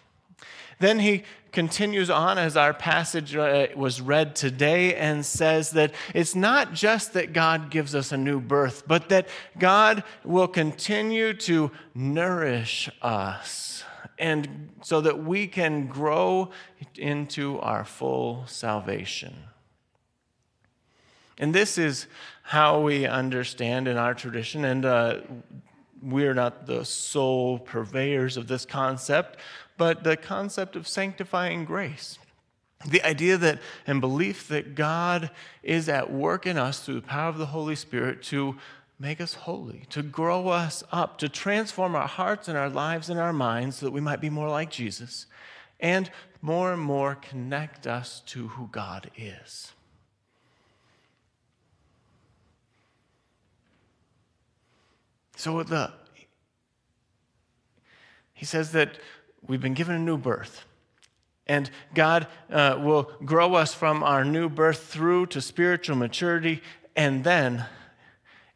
Then 0.81 0.99
he 0.99 1.23
continues 1.53 2.11
on 2.11 2.39
as 2.39 2.57
our 2.57 2.75
passage 2.75 3.37
uh, 3.37 3.69
was 3.77 4.01
read 4.01 4.35
today 4.35 4.95
and 4.95 5.25
says 5.25 5.71
that 5.71 5.93
it's 6.15 6.35
not 6.35 6.73
just 6.73 7.13
that 7.13 7.33
God 7.33 7.71
gives 7.71 7.95
us 7.95 8.13
a 8.13 8.17
new 8.17 8.41
birth, 8.41 8.85
but 8.87 9.09
that 9.11 9.29
God 9.59 10.03
will 10.25 10.49
continue 10.49 11.35
to 11.35 11.71
nourish 11.95 12.91
us 13.03 13.85
and 14.19 14.69
so 14.83 15.01
that 15.01 15.25
we 15.25 15.47
can 15.47 15.87
grow 15.87 16.51
into 16.97 17.59
our 17.61 17.85
full 17.85 18.45
salvation. 18.47 19.35
And 21.39 21.55
this 21.55 21.79
is 21.79 22.07
how 22.43 22.81
we 22.81 23.07
understand 23.07 23.89
in 23.89 23.97
our 23.97 24.13
tradition, 24.13 24.65
and 24.67 24.85
uh, 24.85 25.21
we're 26.03 26.35
not 26.35 26.67
the 26.67 26.85
sole 26.85 27.59
purveyors 27.59 28.37
of 28.37 28.47
this 28.47 28.67
concept, 28.67 29.39
but 29.81 30.05
the 30.05 30.15
concept 30.15 30.77
of 30.77 30.87
sanctifying 30.87 31.65
grace. 31.65 32.19
The 32.87 33.03
idea 33.03 33.39
that 33.39 33.61
and 33.87 33.99
belief 33.99 34.47
that 34.49 34.75
God 34.75 35.31
is 35.63 35.89
at 35.89 36.13
work 36.13 36.47
in 36.47 36.59
us 36.59 36.81
through 36.81 36.97
the 36.97 37.01
power 37.01 37.31
of 37.31 37.39
the 37.39 37.47
Holy 37.47 37.75
Spirit 37.75 38.23
to 38.25 38.57
make 38.99 39.23
us 39.23 39.33
holy, 39.33 39.87
to 39.89 40.03
grow 40.03 40.49
us 40.49 40.85
up, 40.93 41.17
to 41.17 41.31
transform 41.31 41.95
our 41.95 42.07
hearts 42.07 42.47
and 42.47 42.59
our 42.59 42.69
lives 42.69 43.09
and 43.09 43.19
our 43.19 43.33
minds 43.33 43.77
so 43.77 43.87
that 43.87 43.93
we 43.93 44.03
might 44.03 44.21
be 44.21 44.29
more 44.29 44.51
like 44.51 44.71
Jesus, 44.71 45.25
and 45.81 46.11
more 46.43 46.75
and 46.75 46.83
more 46.83 47.15
connect 47.15 47.87
us 47.87 48.21
to 48.27 48.49
who 48.49 48.69
God 48.71 49.11
is. 49.17 49.73
So 55.37 55.63
the 55.63 55.91
he 58.41 58.47
says 58.47 58.73
that 58.73 58.99
we've 59.51 59.61
been 59.61 59.75
given 59.75 59.97
a 59.97 59.99
new 59.99 60.17
birth. 60.17 60.65
And 61.47 61.69
God 61.95 62.29
uh, 62.51 62.79
will 62.81 63.11
grow 63.25 63.55
us 63.55 63.75
from 63.75 64.05
our 64.05 64.25
new 64.25 64.49
birth 64.49 64.85
through 64.87 65.27
to 65.27 65.41
spiritual 65.41 65.97
maturity 65.97 66.63
and 66.95 67.25
then 67.25 67.67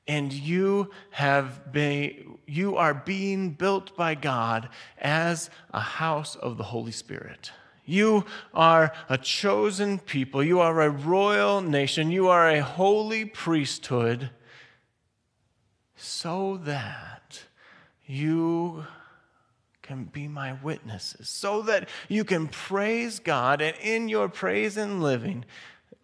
and 0.07 0.33
you 0.33 0.91
have 1.11 1.73
been 1.73 2.39
you 2.47 2.77
are 2.77 2.95
being 2.95 3.51
built 3.51 3.97
by 3.97 4.15
God 4.15 4.69
as 4.99 5.49
a 5.73 5.81
house 5.81 6.37
of 6.37 6.59
the 6.59 6.65
Holy 6.65 6.93
Spirit. 6.93 7.51
You 7.87 8.27
are 8.53 8.93
a 9.09 9.17
chosen 9.19 9.99
people. 9.99 10.43
You 10.43 10.61
are 10.61 10.83
a 10.83 10.91
royal 10.91 11.63
nation. 11.63 12.11
You 12.11 12.29
are 12.29 12.49
a 12.49 12.63
holy 12.63 13.25
priesthood 13.25 14.31
so 15.97 16.59
that 16.65 17.45
you 18.07 18.85
can 19.85 20.05
be 20.05 20.27
my 20.27 20.55
witnesses, 20.63 21.29
so 21.29 21.63
that 21.63 21.89
you 22.09 22.25
can 22.25 22.49
praise 22.49 23.21
God, 23.21 23.63
and 23.63 23.77
in 23.81 24.09
your 24.09 24.29
praise 24.29 24.77
and 24.77 25.01
living, 25.01 25.45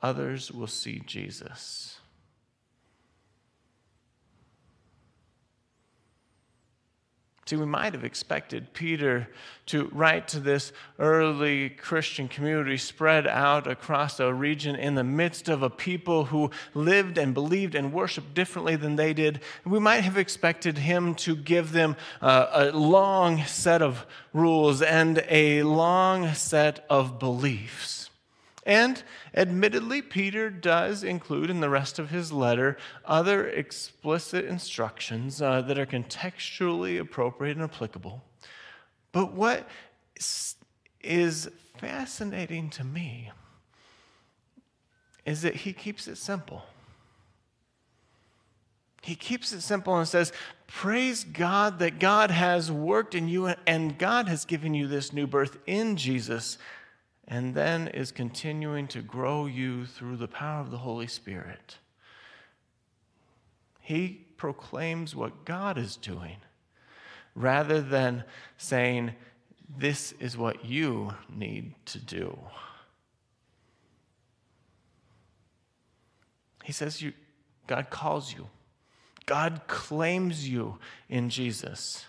others 0.00 0.52
will 0.52 0.68
see 0.68 1.02
Jesus. 1.04 1.99
See, 7.50 7.56
we 7.56 7.66
might 7.66 7.94
have 7.94 8.04
expected 8.04 8.72
Peter 8.74 9.26
to 9.66 9.90
write 9.92 10.28
to 10.28 10.38
this 10.38 10.72
early 11.00 11.70
Christian 11.70 12.28
community 12.28 12.76
spread 12.76 13.26
out 13.26 13.66
across 13.66 14.20
a 14.20 14.32
region 14.32 14.76
in 14.76 14.94
the 14.94 15.02
midst 15.02 15.48
of 15.48 15.64
a 15.64 15.68
people 15.68 16.26
who 16.26 16.52
lived 16.74 17.18
and 17.18 17.34
believed 17.34 17.74
and 17.74 17.92
worshiped 17.92 18.34
differently 18.34 18.76
than 18.76 18.94
they 18.94 19.12
did. 19.12 19.40
We 19.64 19.80
might 19.80 20.04
have 20.04 20.16
expected 20.16 20.78
him 20.78 21.16
to 21.16 21.34
give 21.34 21.72
them 21.72 21.96
uh, 22.22 22.46
a 22.52 22.70
long 22.70 23.42
set 23.46 23.82
of 23.82 24.06
rules 24.32 24.80
and 24.80 25.24
a 25.28 25.64
long 25.64 26.32
set 26.34 26.86
of 26.88 27.18
beliefs. 27.18 27.99
And 28.66 29.02
admittedly, 29.34 30.02
Peter 30.02 30.50
does 30.50 31.02
include 31.02 31.48
in 31.48 31.60
the 31.60 31.70
rest 31.70 31.98
of 31.98 32.10
his 32.10 32.30
letter 32.30 32.76
other 33.04 33.48
explicit 33.48 34.44
instructions 34.44 35.40
uh, 35.40 35.62
that 35.62 35.78
are 35.78 35.86
contextually 35.86 37.00
appropriate 37.00 37.56
and 37.56 37.64
applicable. 37.64 38.22
But 39.12 39.32
what 39.32 39.68
is 41.00 41.48
fascinating 41.78 42.68
to 42.70 42.84
me 42.84 43.30
is 45.24 45.42
that 45.42 45.56
he 45.56 45.72
keeps 45.72 46.06
it 46.06 46.16
simple. 46.16 46.64
He 49.02 49.14
keeps 49.14 49.52
it 49.52 49.62
simple 49.62 49.96
and 49.96 50.06
says, 50.06 50.32
Praise 50.66 51.24
God 51.24 51.78
that 51.78 51.98
God 51.98 52.30
has 52.30 52.70
worked 52.70 53.14
in 53.14 53.28
you 53.28 53.46
and 53.66 53.98
God 53.98 54.28
has 54.28 54.44
given 54.44 54.74
you 54.74 54.86
this 54.86 55.12
new 55.12 55.26
birth 55.26 55.56
in 55.66 55.96
Jesus 55.96 56.58
and 57.30 57.54
then 57.54 57.86
is 57.86 58.10
continuing 58.10 58.88
to 58.88 59.00
grow 59.00 59.46
you 59.46 59.86
through 59.86 60.16
the 60.16 60.26
power 60.26 60.60
of 60.60 60.72
the 60.72 60.78
Holy 60.78 61.06
Spirit. 61.06 61.78
He 63.80 64.26
proclaims 64.36 65.14
what 65.14 65.44
God 65.44 65.78
is 65.78 65.94
doing 65.94 66.38
rather 67.36 67.80
than 67.80 68.24
saying, 68.58 69.12
This 69.78 70.10
is 70.18 70.36
what 70.36 70.64
you 70.64 71.14
need 71.32 71.74
to 71.86 72.00
do. 72.00 72.36
He 76.64 76.72
says, 76.72 77.00
you, 77.00 77.12
God 77.66 77.90
calls 77.90 78.34
you. 78.34 78.48
God 79.26 79.62
claims 79.68 80.48
you 80.48 80.78
in 81.08 81.30
Jesus 81.30 82.04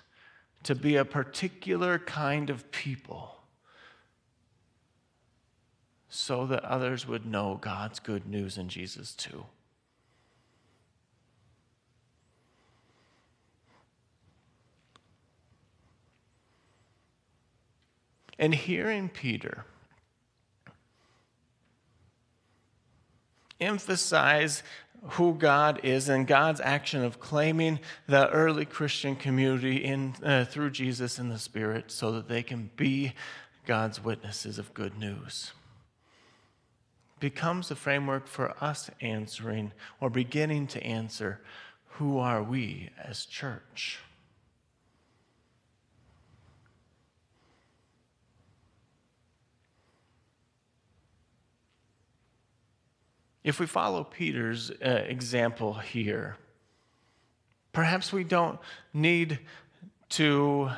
to 0.63 0.73
be 0.73 0.95
a 0.95 1.05
particular 1.05 1.99
kind 1.99 2.49
of 2.49 2.71
people 2.71 3.40
so 6.13 6.45
that 6.45 6.63
others 6.65 7.07
would 7.07 7.25
know 7.25 7.57
God's 7.61 8.01
good 8.01 8.27
news 8.27 8.57
in 8.57 8.67
Jesus 8.67 9.13
too. 9.15 9.45
And 18.37 18.53
hearing 18.53 19.07
Peter 19.07 19.63
emphasize 23.61 24.63
who 25.11 25.33
God 25.33 25.79
is 25.83 26.09
and 26.09 26.27
God's 26.27 26.59
action 26.59 27.05
of 27.05 27.21
claiming 27.21 27.79
the 28.07 28.29
early 28.31 28.65
Christian 28.65 29.15
community 29.15 29.77
in, 29.77 30.15
uh, 30.21 30.43
through 30.43 30.71
Jesus 30.71 31.19
in 31.19 31.29
the 31.29 31.39
Spirit 31.39 31.89
so 31.89 32.11
that 32.11 32.27
they 32.27 32.43
can 32.43 32.69
be 32.75 33.13
God's 33.65 34.03
witnesses 34.03 34.59
of 34.59 34.73
good 34.73 34.97
news 34.97 35.53
becomes 37.21 37.71
a 37.71 37.75
framework 37.75 38.27
for 38.27 38.53
us 38.61 38.89
answering 38.99 39.71
or 40.01 40.09
beginning 40.09 40.67
to 40.67 40.83
answer 40.83 41.39
who 41.95 42.17
are 42.17 42.43
we 42.43 42.89
as 43.01 43.25
church? 43.25 43.99
If 53.43 53.59
we 53.59 53.65
follow 53.65 54.03
Peter's 54.03 54.69
uh, 54.69 55.03
example 55.07 55.73
here, 55.75 56.37
perhaps 57.73 58.11
we 58.13 58.23
don't 58.23 58.59
need 58.93 59.39
to 60.09 60.71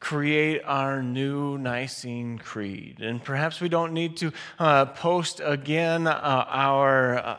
create 0.00 0.62
our 0.64 1.02
new 1.02 1.58
Nicene 1.58 2.38
Creed. 2.38 3.00
And 3.00 3.22
perhaps 3.22 3.60
we 3.60 3.68
don't 3.68 3.92
need 3.92 4.16
to 4.18 4.32
uh, 4.58 4.86
post 4.86 5.40
again 5.44 6.06
uh, 6.06 6.44
our, 6.48 7.18
uh, 7.18 7.36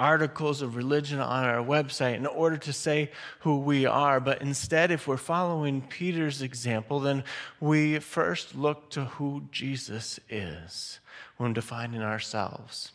articles 0.00 0.62
of 0.62 0.76
religion 0.76 1.20
on 1.20 1.44
our 1.44 1.62
website 1.62 2.16
in 2.16 2.26
order 2.26 2.56
to 2.56 2.72
say 2.72 3.10
who 3.40 3.58
we 3.58 3.84
are. 3.84 4.18
But 4.18 4.40
instead, 4.40 4.90
if 4.90 5.06
we're 5.06 5.18
following 5.18 5.82
Peter's 5.82 6.40
example, 6.40 7.00
then 7.00 7.22
we 7.60 7.98
first 7.98 8.56
look 8.56 8.88
to 8.90 9.04
who 9.04 9.42
Jesus 9.52 10.18
is 10.30 11.00
when 11.36 11.52
defining 11.52 12.02
ourselves. 12.02 12.92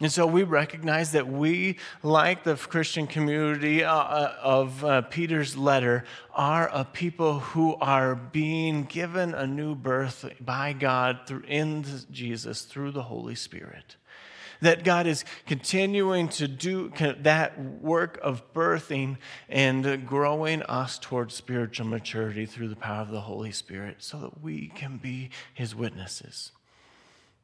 And 0.00 0.10
so 0.10 0.26
we 0.26 0.44
recognize 0.44 1.12
that 1.12 1.28
we, 1.28 1.76
like 2.02 2.42
the 2.42 2.56
Christian 2.56 3.06
community 3.06 3.84
uh, 3.84 3.94
uh, 3.94 4.36
of 4.42 4.82
uh, 4.82 5.02
Peter's 5.02 5.58
letter, 5.58 6.04
are 6.34 6.70
a 6.72 6.86
people 6.86 7.40
who 7.40 7.74
are 7.76 8.14
being 8.14 8.84
given 8.84 9.34
a 9.34 9.46
new 9.46 9.74
birth 9.74 10.24
by 10.40 10.72
God 10.72 11.20
through, 11.26 11.44
in 11.46 11.84
Jesus 12.10 12.62
through 12.62 12.92
the 12.92 13.02
Holy 13.02 13.34
Spirit 13.34 13.96
that 14.62 14.84
God 14.84 15.06
is 15.06 15.24
continuing 15.46 16.28
to 16.28 16.46
do 16.46 16.92
that 17.20 17.58
work 17.58 18.18
of 18.22 18.52
birthing 18.52 19.16
and 19.48 20.06
growing 20.06 20.62
us 20.64 20.98
towards 20.98 21.34
spiritual 21.34 21.86
maturity 21.86 22.44
through 22.44 22.68
the 22.68 22.76
power 22.76 23.00
of 23.00 23.10
the 23.10 23.22
Holy 23.22 23.52
Spirit 23.52 23.96
so 24.00 24.18
that 24.18 24.42
we 24.42 24.68
can 24.68 24.98
be 24.98 25.30
his 25.54 25.74
witnesses. 25.74 26.52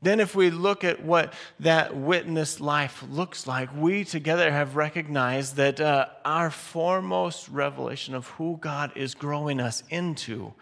Then, 0.07 0.21
if 0.21 0.37
we 0.37 0.51
look 0.51 0.85
at 0.85 1.03
what 1.03 1.33
that 1.59 1.97
witness 1.97 2.61
life 2.61 3.03
looks 3.11 3.45
like, 3.45 3.75
we 3.77 4.05
together 4.05 4.53
have 4.53 4.77
recognized 4.77 5.57
that 5.57 5.81
uh, 5.81 6.07
our 6.25 6.49
foremost 6.49 7.49
revelation 7.49 8.15
of 8.15 8.29
who 8.29 8.57
God 8.61 8.93
is 8.95 9.17
growing 9.17 9.59
us 9.59 9.83
into 9.91 10.55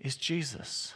is 0.00 0.16
Jesus. 0.16 0.94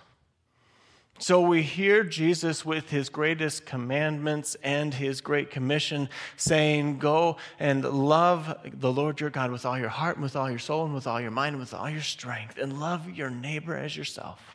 So 1.21 1.41
we 1.41 1.63
hear 1.63 2.03
Jesus 2.03 2.65
with 2.65 2.91
his 2.91 3.09
greatest 3.11 3.65
commandments 3.65 4.57
and 4.65 4.93
his 4.93 5.21
great 5.21 5.53
commission 5.53 6.09
saying, 6.37 6.99
Go 6.99 7.37
and 7.61 7.85
love 7.85 8.59
the 8.65 8.91
Lord 8.91 9.21
your 9.21 9.31
God 9.31 9.53
with 9.53 9.65
all 9.65 9.79
your 9.79 9.89
heart, 9.89 10.17
and 10.17 10.25
with 10.25 10.35
all 10.35 10.51
your 10.51 10.59
soul, 10.59 10.85
and 10.85 10.95
with 10.97 11.07
all 11.07 11.21
your 11.21 11.31
mind, 11.31 11.53
and 11.53 11.61
with 11.61 11.73
all 11.73 11.89
your 11.89 12.03
strength, 12.03 12.59
and 12.59 12.81
love 12.81 13.09
your 13.09 13.31
neighbor 13.31 13.77
as 13.77 13.97
yourself. 13.97 14.54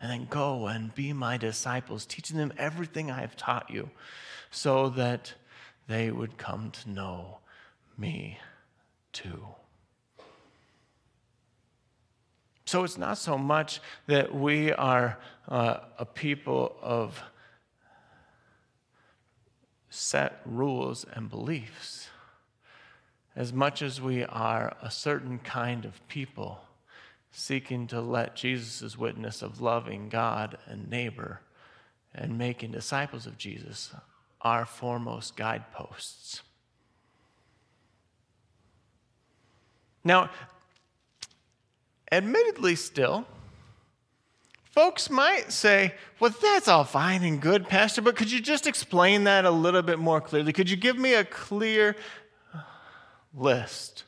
And 0.00 0.10
then 0.10 0.26
go 0.30 0.66
and 0.66 0.94
be 0.94 1.12
my 1.12 1.36
disciples, 1.36 2.06
teaching 2.06 2.38
them 2.38 2.52
everything 2.56 3.10
I 3.10 3.20
have 3.20 3.36
taught 3.36 3.68
you, 3.70 3.90
so 4.50 4.88
that 4.90 5.34
they 5.88 6.10
would 6.10 6.38
come 6.38 6.70
to 6.70 6.90
know 6.90 7.38
me 7.98 8.38
too. 9.12 9.46
So 12.64 12.84
it's 12.84 12.96
not 12.96 13.18
so 13.18 13.36
much 13.36 13.80
that 14.06 14.34
we 14.34 14.72
are 14.72 15.18
uh, 15.48 15.80
a 15.98 16.04
people 16.04 16.76
of 16.80 17.20
set 19.90 20.40
rules 20.46 21.04
and 21.12 21.28
beliefs, 21.28 22.08
as 23.34 23.52
much 23.52 23.82
as 23.82 24.00
we 24.00 24.24
are 24.24 24.76
a 24.80 24.90
certain 24.90 25.40
kind 25.40 25.84
of 25.84 26.06
people 26.08 26.60
seeking 27.32 27.86
to 27.88 28.00
let 28.00 28.36
Jesus' 28.36 28.98
witness 28.98 29.42
of 29.42 29.60
loving 29.60 30.08
God 30.08 30.58
and 30.66 30.90
neighbor 30.90 31.40
and 32.14 32.36
making 32.36 32.72
disciples 32.72 33.26
of 33.26 33.38
Jesus 33.38 33.92
our 34.42 34.64
foremost 34.64 35.36
guideposts. 35.36 36.42
Now, 40.02 40.30
admittedly, 42.10 42.74
still, 42.74 43.26
folks 44.64 45.10
might 45.10 45.52
say, 45.52 45.94
Well, 46.18 46.34
that's 46.42 46.68
all 46.68 46.84
fine 46.84 47.22
and 47.22 47.40
good, 47.40 47.68
Pastor, 47.68 48.00
but 48.00 48.16
could 48.16 48.32
you 48.32 48.40
just 48.40 48.66
explain 48.66 49.24
that 49.24 49.44
a 49.44 49.50
little 49.50 49.82
bit 49.82 49.98
more 49.98 50.20
clearly? 50.20 50.52
Could 50.52 50.70
you 50.70 50.76
give 50.76 50.96
me 50.96 51.14
a 51.14 51.24
clear 51.24 51.96
list? 53.34 54.04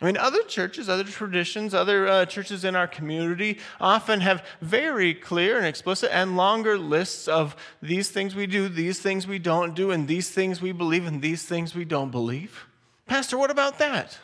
I 0.00 0.06
mean, 0.06 0.16
other 0.16 0.42
churches, 0.42 0.88
other 0.88 1.04
traditions, 1.04 1.72
other 1.72 2.08
uh, 2.08 2.26
churches 2.26 2.64
in 2.64 2.74
our 2.74 2.88
community 2.88 3.58
often 3.80 4.20
have 4.20 4.44
very 4.60 5.14
clear 5.14 5.56
and 5.56 5.66
explicit 5.66 6.10
and 6.12 6.36
longer 6.36 6.76
lists 6.76 7.28
of 7.28 7.54
these 7.80 8.10
things 8.10 8.34
we 8.34 8.46
do, 8.46 8.68
these 8.68 8.98
things 8.98 9.26
we 9.26 9.38
don't 9.38 9.74
do, 9.74 9.92
and 9.92 10.08
these 10.08 10.30
things 10.30 10.60
we 10.60 10.72
believe, 10.72 11.06
and 11.06 11.22
these 11.22 11.44
things 11.44 11.76
we 11.76 11.84
don't 11.84 12.10
believe. 12.10 12.66
Pastor, 13.06 13.38
what 13.38 13.52
about 13.52 13.78
that? 13.78 14.18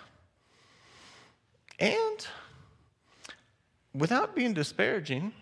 And 1.78 2.26
without 3.94 4.34
being 4.34 4.52
disparaging, 4.52 5.32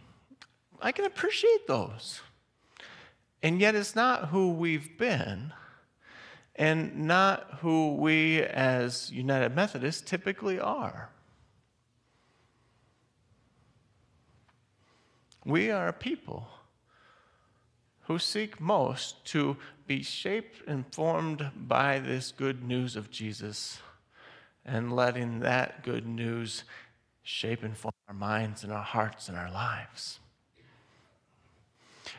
I 0.81 0.93
can 0.93 1.07
appreciate 1.07 1.67
those. 1.67 2.21
And 3.43 3.61
yet, 3.61 3.75
it's 3.75 3.97
not 3.97 4.29
who 4.29 4.53
we've 4.53 4.99
been 4.99 5.53
and 6.59 7.07
not 7.07 7.59
who 7.61 7.95
we 7.95 8.43
as 8.43 9.13
United 9.13 9.55
Methodists 9.55 10.03
typically 10.03 10.59
are. 10.59 11.09
We 15.45 15.71
are 15.71 15.89
a 15.89 15.93
people 15.93 16.49
who 18.03 18.19
seek 18.19 18.61
most 18.61 19.25
to 19.27 19.57
be 19.87 20.03
shaped 20.03 20.67
and 20.67 20.85
formed 20.93 21.51
by 21.55 22.01
this 22.01 22.33
good 22.33 22.65
news 22.65 22.97
of 22.97 23.11
Jesus 23.11 23.79
and 24.65 24.93
letting 24.93 25.41
that 25.41 25.85
good 25.85 26.07
news 26.07 26.65
shape 27.23 27.63
and 27.63 27.77
form 27.77 27.95
our 28.09 28.15
minds 28.15 28.65
and 28.65 28.73
our 28.73 28.83
hearts 28.83 29.29
and 29.29 29.39
our 29.39 29.51
lives. 29.51 30.19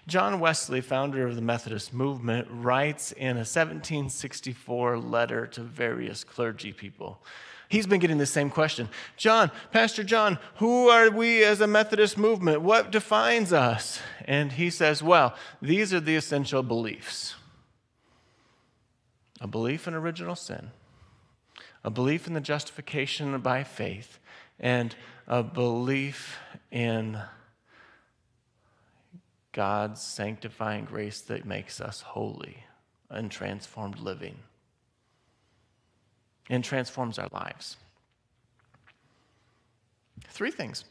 John 0.08 0.40
Wesley, 0.40 0.82
founder 0.82 1.28
of 1.28 1.36
the 1.36 1.42
Methodist 1.42 1.94
movement, 1.94 2.48
writes 2.52 3.12
in 3.12 3.38
a 3.38 3.46
1764 3.46 4.98
letter 4.98 5.48
to 5.48 5.62
various 5.62 6.24
clergy 6.24 6.74
people. 6.74 7.22
He's 7.70 7.86
been 7.86 8.00
getting 8.00 8.18
the 8.18 8.26
same 8.26 8.50
question. 8.50 8.90
John, 9.16 9.52
Pastor 9.72 10.04
John, 10.04 10.40
who 10.56 10.90
are 10.90 11.12
we 11.12 11.44
as 11.44 11.62
a 11.62 11.68
Methodist 11.68 12.18
movement? 12.18 12.62
What 12.62 12.92
defines 12.92 13.54
us? 13.54 14.00
And 14.26 14.54
he 14.54 14.72
says, 14.72 15.04
well, 15.04 15.36
these 15.62 15.94
are 15.94 16.00
the 16.00 16.16
essential 16.16 16.64
beliefs 16.64 17.36
a 19.42 19.48
belief 19.48 19.88
in 19.88 19.94
original 19.94 20.36
sin, 20.36 20.72
a 21.84 21.90
belief 21.90 22.28
in 22.28 22.34
the 22.34 22.42
justification 22.42 23.40
by 23.40 23.64
faith, 23.64 24.20
and 24.60 24.96
a 25.28 25.42
belief 25.42 26.38
in 26.72 27.20
God's 29.52 30.02
sanctifying 30.02 30.86
grace 30.86 31.22
that 31.22 31.46
makes 31.46 31.82
us 31.82 32.02
holy 32.02 32.64
and 33.10 33.32
transformed 33.32 34.00
living 34.00 34.38
and 36.50 36.64
transforms 36.64 37.18
our 37.20 37.30
lives. 37.32 37.78
Three 40.30 40.52
things. 40.52 40.84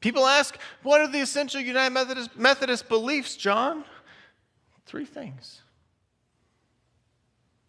People 0.00 0.26
ask, 0.26 0.56
what 0.82 1.00
are 1.00 1.08
the 1.08 1.20
essential 1.20 1.60
United 1.60 1.92
Methodist, 1.92 2.36
Methodist 2.36 2.88
beliefs, 2.88 3.36
John? 3.36 3.84
Three 4.86 5.04
things 5.04 5.62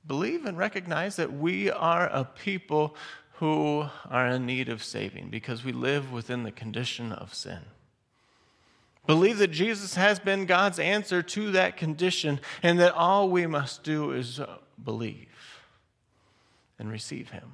believe 0.10 0.46
and 0.46 0.58
recognize 0.58 1.16
that 1.18 1.32
we 1.32 1.70
are 1.70 2.08
a 2.08 2.26
people 2.26 2.96
who 3.34 3.86
are 4.10 4.28
in 4.28 4.46
need 4.46 4.68
of 4.68 4.84
saving 4.84 5.30
because 5.30 5.64
we 5.64 5.72
live 5.72 6.12
within 6.12 6.44
the 6.44 6.52
condition 6.52 7.14
of 7.14 7.34
sin. 7.34 7.60
Believe 9.08 9.40
that 9.40 9.52
Jesus 9.52 9.96
has 9.96 10.20
been 10.20 10.46
God's 10.46 10.80
answer 10.80 11.22
to 11.22 11.52
that 11.52 11.78
condition 11.78 12.40
and 12.62 12.80
that 12.80 12.94
all 12.94 13.30
we 13.30 13.48
must 13.48 13.84
do 13.84 14.12
is 14.12 14.40
believe 14.84 15.28
and 16.78 16.92
receive 16.92 17.32
Him. 17.32 17.54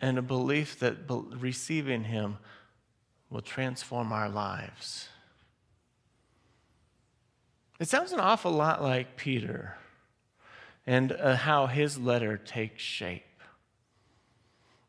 And 0.00 0.16
a 0.16 0.22
belief 0.22 0.78
that 0.78 0.96
receiving 1.08 2.04
Him 2.04 2.38
will 3.30 3.42
transform 3.42 4.12
our 4.12 4.28
lives. 4.28 5.08
It 7.78 7.88
sounds 7.88 8.12
an 8.12 8.20
awful 8.20 8.50
lot 8.50 8.82
like 8.82 9.16
Peter 9.16 9.76
and 10.86 11.12
uh, 11.12 11.36
how 11.36 11.66
his 11.66 11.98
letter 11.98 12.36
takes 12.36 12.82
shape. 12.82 13.22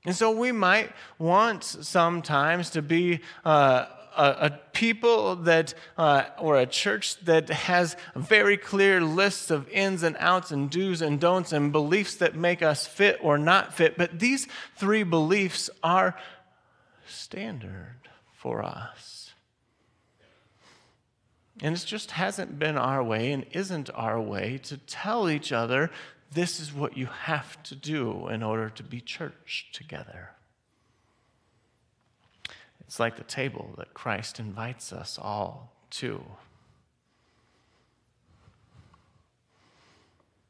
And 0.06 0.16
so 0.16 0.32
we 0.32 0.52
might 0.52 0.92
want 1.20 1.64
sometimes 1.64 2.70
to 2.72 2.82
be 2.82 3.20
uh, 3.44 3.86
a, 4.20 4.48
a, 4.48 4.60
people 4.74 5.38
that, 5.38 5.74
uh, 5.98 6.26
or 6.38 6.58
a 6.58 6.66
church 6.66 7.18
that 7.22 7.50
has 7.50 7.96
very 8.16 8.58
clear 8.58 9.00
lists 9.00 9.50
of 9.50 9.70
ins 9.70 10.04
and 10.04 10.18
outs 10.20 10.52
and 10.52 10.70
do's 10.70 11.02
and 11.02 11.22
don'ts 11.22 11.54
and 11.54 11.72
beliefs 11.72 12.16
that 12.16 12.36
make 12.36 12.62
us 12.62 12.86
fit 12.86 13.18
or 13.22 13.38
not 13.38 13.74
fit. 13.74 13.98
But 13.98 14.20
these 14.20 14.48
three 14.76 15.04
beliefs 15.04 15.70
are 15.82 16.16
standard 17.08 18.10
for 18.34 18.62
us. 18.62 19.32
And 21.62 21.76
it 21.76 21.86
just 21.86 22.12
hasn't 22.12 22.60
been 22.60 22.78
our 22.78 23.02
way 23.02 23.32
and 23.32 23.46
isn't 23.52 23.90
our 23.94 24.20
way 24.20 24.60
to 24.64 24.78
tell 24.78 25.30
each 25.30 25.52
other 25.52 25.92
this 26.32 26.60
is 26.60 26.74
what 26.74 26.98
you 26.98 27.08
have 27.08 27.62
to 27.64 27.76
do 27.76 28.28
in 28.28 28.44
order 28.44 28.70
to 28.70 28.84
be 28.84 29.02
church 29.02 29.70
together. 29.74 30.32
It's 32.89 32.99
like 32.99 33.17
the 33.17 33.23
table 33.23 33.75
that 33.78 33.93
Christ 33.93 34.39
invites 34.39 34.91
us 34.91 35.19
all 35.21 35.75
to. 35.91 36.23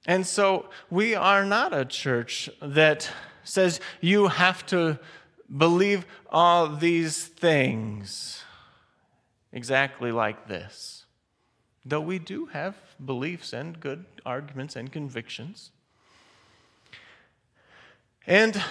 And 0.05 0.25
so 0.25 0.69
we 0.89 1.15
are 1.15 1.43
not 1.43 1.73
a 1.73 1.83
church 1.83 2.49
that 2.61 3.11
says 3.43 3.81
you 3.99 4.29
have 4.29 4.65
to 4.67 4.99
believe 5.57 6.05
all 6.29 6.73
these 6.73 7.25
things 7.25 8.41
exactly 9.51 10.13
like 10.13 10.47
this. 10.47 11.03
Though 11.83 11.99
we 11.99 12.19
do 12.19 12.45
have 12.45 12.77
beliefs 13.03 13.51
and 13.51 13.77
good 13.77 14.05
arguments 14.25 14.77
and 14.77 14.89
convictions. 14.89 15.71
And 18.25 18.63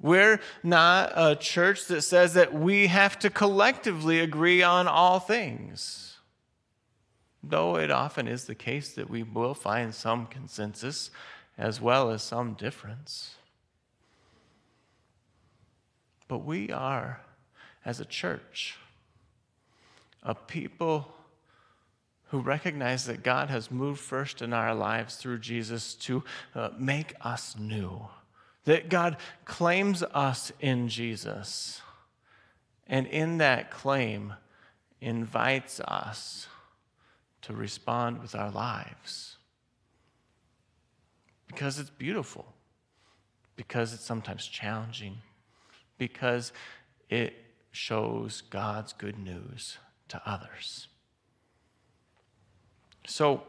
we're 0.00 0.40
not 0.62 1.12
a 1.16 1.36
church 1.36 1.86
that 1.86 2.02
says 2.02 2.34
that 2.34 2.52
we 2.52 2.88
have 2.88 3.18
to 3.20 3.30
collectively 3.30 4.20
agree 4.20 4.62
on 4.62 4.86
all 4.86 5.18
things. 5.18 6.18
Though 7.42 7.76
it 7.76 7.90
often 7.90 8.28
is 8.28 8.44
the 8.44 8.54
case 8.54 8.92
that 8.94 9.08
we 9.08 9.22
will 9.22 9.54
find 9.54 9.94
some 9.94 10.26
consensus 10.26 11.10
as 11.56 11.80
well 11.80 12.10
as 12.10 12.22
some 12.22 12.54
difference. 12.54 13.36
But 16.28 16.38
we 16.38 16.70
are, 16.70 17.20
as 17.84 18.00
a 18.00 18.04
church, 18.04 18.76
a 20.22 20.34
people 20.34 21.14
who 22.30 22.40
recognize 22.40 23.06
that 23.06 23.22
God 23.22 23.48
has 23.48 23.70
moved 23.70 24.00
first 24.00 24.42
in 24.42 24.52
our 24.52 24.74
lives 24.74 25.16
through 25.16 25.38
Jesus 25.38 25.94
to 25.94 26.24
uh, 26.54 26.70
make 26.76 27.14
us 27.20 27.56
new. 27.56 28.08
That 28.66 28.88
God 28.88 29.16
claims 29.44 30.02
us 30.02 30.52
in 30.60 30.88
Jesus. 30.88 31.80
And 32.86 33.06
in 33.06 33.38
that 33.38 33.70
claim, 33.70 34.34
invites 35.00 35.80
us 35.80 36.48
to 37.42 37.52
respond 37.52 38.20
with 38.20 38.34
our 38.34 38.50
lives. 38.50 39.36
Because 41.46 41.78
it's 41.78 41.90
beautiful, 41.90 42.44
because 43.54 43.94
it's 43.94 44.04
sometimes 44.04 44.46
challenging, 44.46 45.18
because 45.96 46.52
it 47.08 47.34
shows 47.70 48.42
God's 48.50 48.92
good 48.92 49.18
news 49.18 49.78
to 50.08 50.20
others. 50.26 50.88
So, 53.06 53.44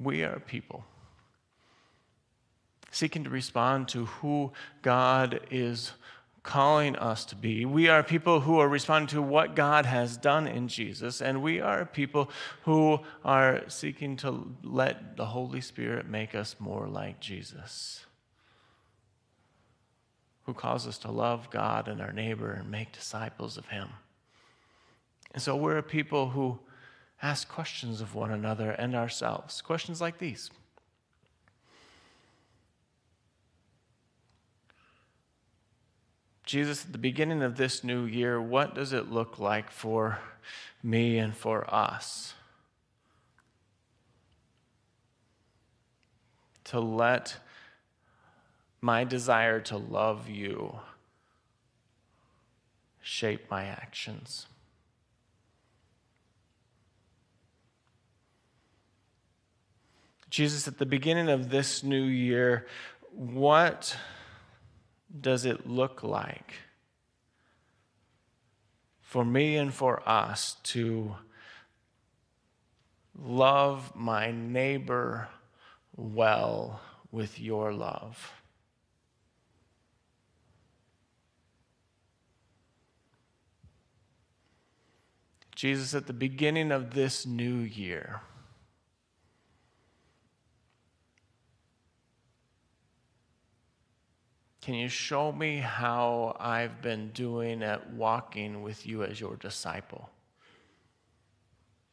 we 0.00 0.22
are 0.22 0.40
people 0.40 0.84
seeking 2.94 3.24
to 3.24 3.30
respond 3.30 3.88
to 3.88 4.06
who 4.06 4.52
God 4.82 5.40
is 5.50 5.92
calling 6.44 6.94
us 6.96 7.24
to 7.24 7.34
be. 7.34 7.64
We 7.64 7.88
are 7.88 8.02
people 8.02 8.40
who 8.40 8.58
are 8.58 8.68
responding 8.68 9.08
to 9.08 9.22
what 9.22 9.56
God 9.56 9.86
has 9.86 10.16
done 10.16 10.46
in 10.46 10.68
Jesus, 10.68 11.20
and 11.20 11.42
we 11.42 11.60
are 11.60 11.86
people 11.86 12.30
who 12.62 13.00
are 13.24 13.62
seeking 13.68 14.16
to 14.18 14.54
let 14.62 15.16
the 15.16 15.26
Holy 15.26 15.60
Spirit 15.60 16.06
make 16.06 16.34
us 16.34 16.56
more 16.58 16.86
like 16.86 17.18
Jesus, 17.18 18.04
who 20.44 20.54
calls 20.54 20.86
us 20.86 20.98
to 20.98 21.10
love 21.10 21.50
God 21.50 21.88
and 21.88 22.00
our 22.00 22.12
neighbor 22.12 22.52
and 22.52 22.70
make 22.70 22.92
disciples 22.92 23.56
of 23.56 23.66
Him. 23.66 23.88
And 25.32 25.42
so 25.42 25.56
we're 25.56 25.78
a 25.78 25.82
people 25.82 26.28
who 26.28 26.60
ask 27.22 27.48
questions 27.48 28.02
of 28.02 28.14
one 28.14 28.30
another 28.30 28.70
and 28.70 28.94
ourselves, 28.94 29.62
questions 29.62 30.00
like 30.00 30.18
these. 30.18 30.50
Jesus, 36.44 36.84
at 36.84 36.92
the 36.92 36.98
beginning 36.98 37.42
of 37.42 37.56
this 37.56 37.82
new 37.82 38.04
year, 38.04 38.40
what 38.40 38.74
does 38.74 38.92
it 38.92 39.10
look 39.10 39.38
like 39.38 39.70
for 39.70 40.18
me 40.82 41.16
and 41.16 41.34
for 41.34 41.72
us? 41.72 42.34
To 46.64 46.80
let 46.80 47.38
my 48.80 49.04
desire 49.04 49.60
to 49.60 49.78
love 49.78 50.28
you 50.28 50.80
shape 53.00 53.50
my 53.50 53.64
actions. 53.64 54.46
Jesus, 60.28 60.66
at 60.66 60.78
the 60.78 60.86
beginning 60.86 61.28
of 61.28 61.48
this 61.48 61.82
new 61.82 62.02
year, 62.02 62.66
what 63.12 63.96
does 65.18 65.44
it 65.44 65.66
look 65.66 66.02
like 66.02 66.54
for 69.00 69.24
me 69.24 69.56
and 69.56 69.72
for 69.72 70.06
us 70.08 70.56
to 70.64 71.14
love 73.16 73.94
my 73.94 74.30
neighbor 74.32 75.28
well 75.96 76.80
with 77.12 77.38
your 77.38 77.72
love? 77.72 78.32
Jesus, 85.54 85.94
at 85.94 86.06
the 86.06 86.12
beginning 86.12 86.72
of 86.72 86.94
this 86.94 87.24
new 87.24 87.58
year, 87.58 88.20
Can 94.64 94.72
you 94.72 94.88
show 94.88 95.30
me 95.30 95.58
how 95.58 96.38
I've 96.40 96.80
been 96.80 97.10
doing 97.10 97.62
at 97.62 97.92
walking 97.92 98.62
with 98.62 98.86
you 98.86 99.04
as 99.04 99.20
your 99.20 99.36
disciple? 99.36 100.08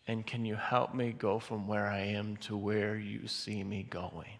And 0.08 0.26
can 0.26 0.46
you 0.46 0.56
help 0.56 0.96
me 0.96 1.12
go 1.12 1.38
from 1.38 1.68
where 1.68 1.88
I 1.88 2.00
am 2.00 2.38
to 2.38 2.56
where 2.56 2.96
you 2.96 3.28
see 3.28 3.62
me 3.66 3.84
going? 3.84 4.38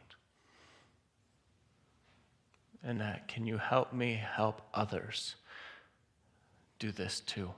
And 2.82 3.02
uh, 3.02 3.16
can 3.28 3.46
you 3.46 3.58
help 3.58 3.92
me 3.92 4.14
help 4.14 4.62
others 4.74 5.36
do 6.80 6.94
this 6.94 7.20
too? 7.20 7.52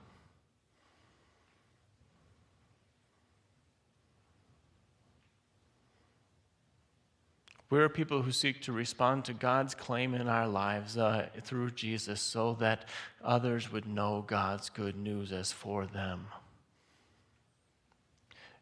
We're 7.74 7.88
people 7.88 8.22
who 8.22 8.30
seek 8.30 8.62
to 8.62 8.72
respond 8.72 9.24
to 9.24 9.32
God's 9.32 9.74
claim 9.74 10.14
in 10.14 10.28
our 10.28 10.46
lives 10.46 10.96
uh, 10.96 11.26
through 11.42 11.72
Jesus 11.72 12.20
so 12.20 12.56
that 12.60 12.88
others 13.20 13.72
would 13.72 13.88
know 13.88 14.22
God's 14.24 14.70
good 14.70 14.94
news 14.94 15.32
as 15.32 15.50
for 15.50 15.84
them. 15.84 16.28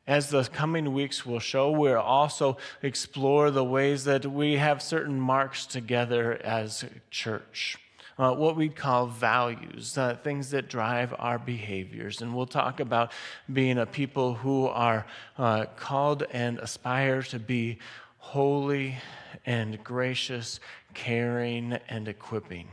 As 0.06 0.30
the 0.30 0.44
coming 0.44 0.94
weeks 0.94 1.26
will 1.26 1.40
show, 1.40 1.70
we'll 1.70 1.98
also 1.98 2.56
explore 2.82 3.50
the 3.50 3.62
ways 3.62 4.04
that 4.04 4.24
we 4.24 4.54
have 4.54 4.80
certain 4.80 5.20
marks 5.20 5.66
together 5.66 6.40
as 6.42 6.86
church. 7.10 7.76
Uh, 8.18 8.32
what 8.32 8.56
we 8.56 8.70
call 8.70 9.06
values, 9.06 9.98
uh, 9.98 10.16
things 10.24 10.50
that 10.52 10.70
drive 10.70 11.14
our 11.18 11.38
behaviors. 11.38 12.22
And 12.22 12.34
we'll 12.34 12.46
talk 12.46 12.80
about 12.80 13.12
being 13.52 13.76
a 13.76 13.84
people 13.84 14.34
who 14.34 14.68
are 14.68 15.04
uh, 15.36 15.66
called 15.76 16.22
and 16.30 16.58
aspire 16.60 17.22
to 17.24 17.38
be 17.38 17.78
holy 18.22 18.96
and 19.44 19.82
gracious, 19.82 20.60
caring 20.94 21.72
and 21.88 22.06
equipping. 22.06 22.68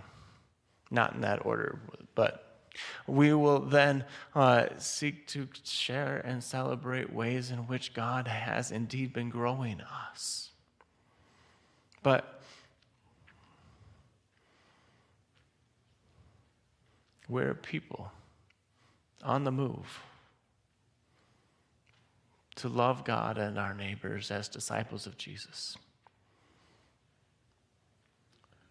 Not 0.91 1.15
in 1.15 1.21
that 1.21 1.43
order, 1.43 1.79
but 2.13 2.61
we 3.07 3.33
will 3.33 3.59
then 3.59 4.05
uh, 4.35 4.67
seek 4.77 5.25
to 5.27 5.47
share 5.63 6.21
and 6.23 6.43
celebrate 6.43 7.11
ways 7.11 7.49
in 7.49 7.67
which 7.67 7.95
God 7.95 8.27
has 8.27 8.71
indeed 8.71 9.11
been 9.11 9.29
growing 9.29 9.81
us. 9.81 10.51
But 12.03 12.41
we're 17.27 17.55
people 17.55 18.11
on 19.23 19.43
the 19.45 19.51
move 19.51 19.99
to 22.59 22.69
love 22.69 23.03
God 23.03 23.37
and 23.37 23.57
our 23.57 23.73
neighbors 23.73 24.31
as 24.31 24.47
disciples 24.47 25.07
of 25.07 25.17
Jesus. 25.17 25.77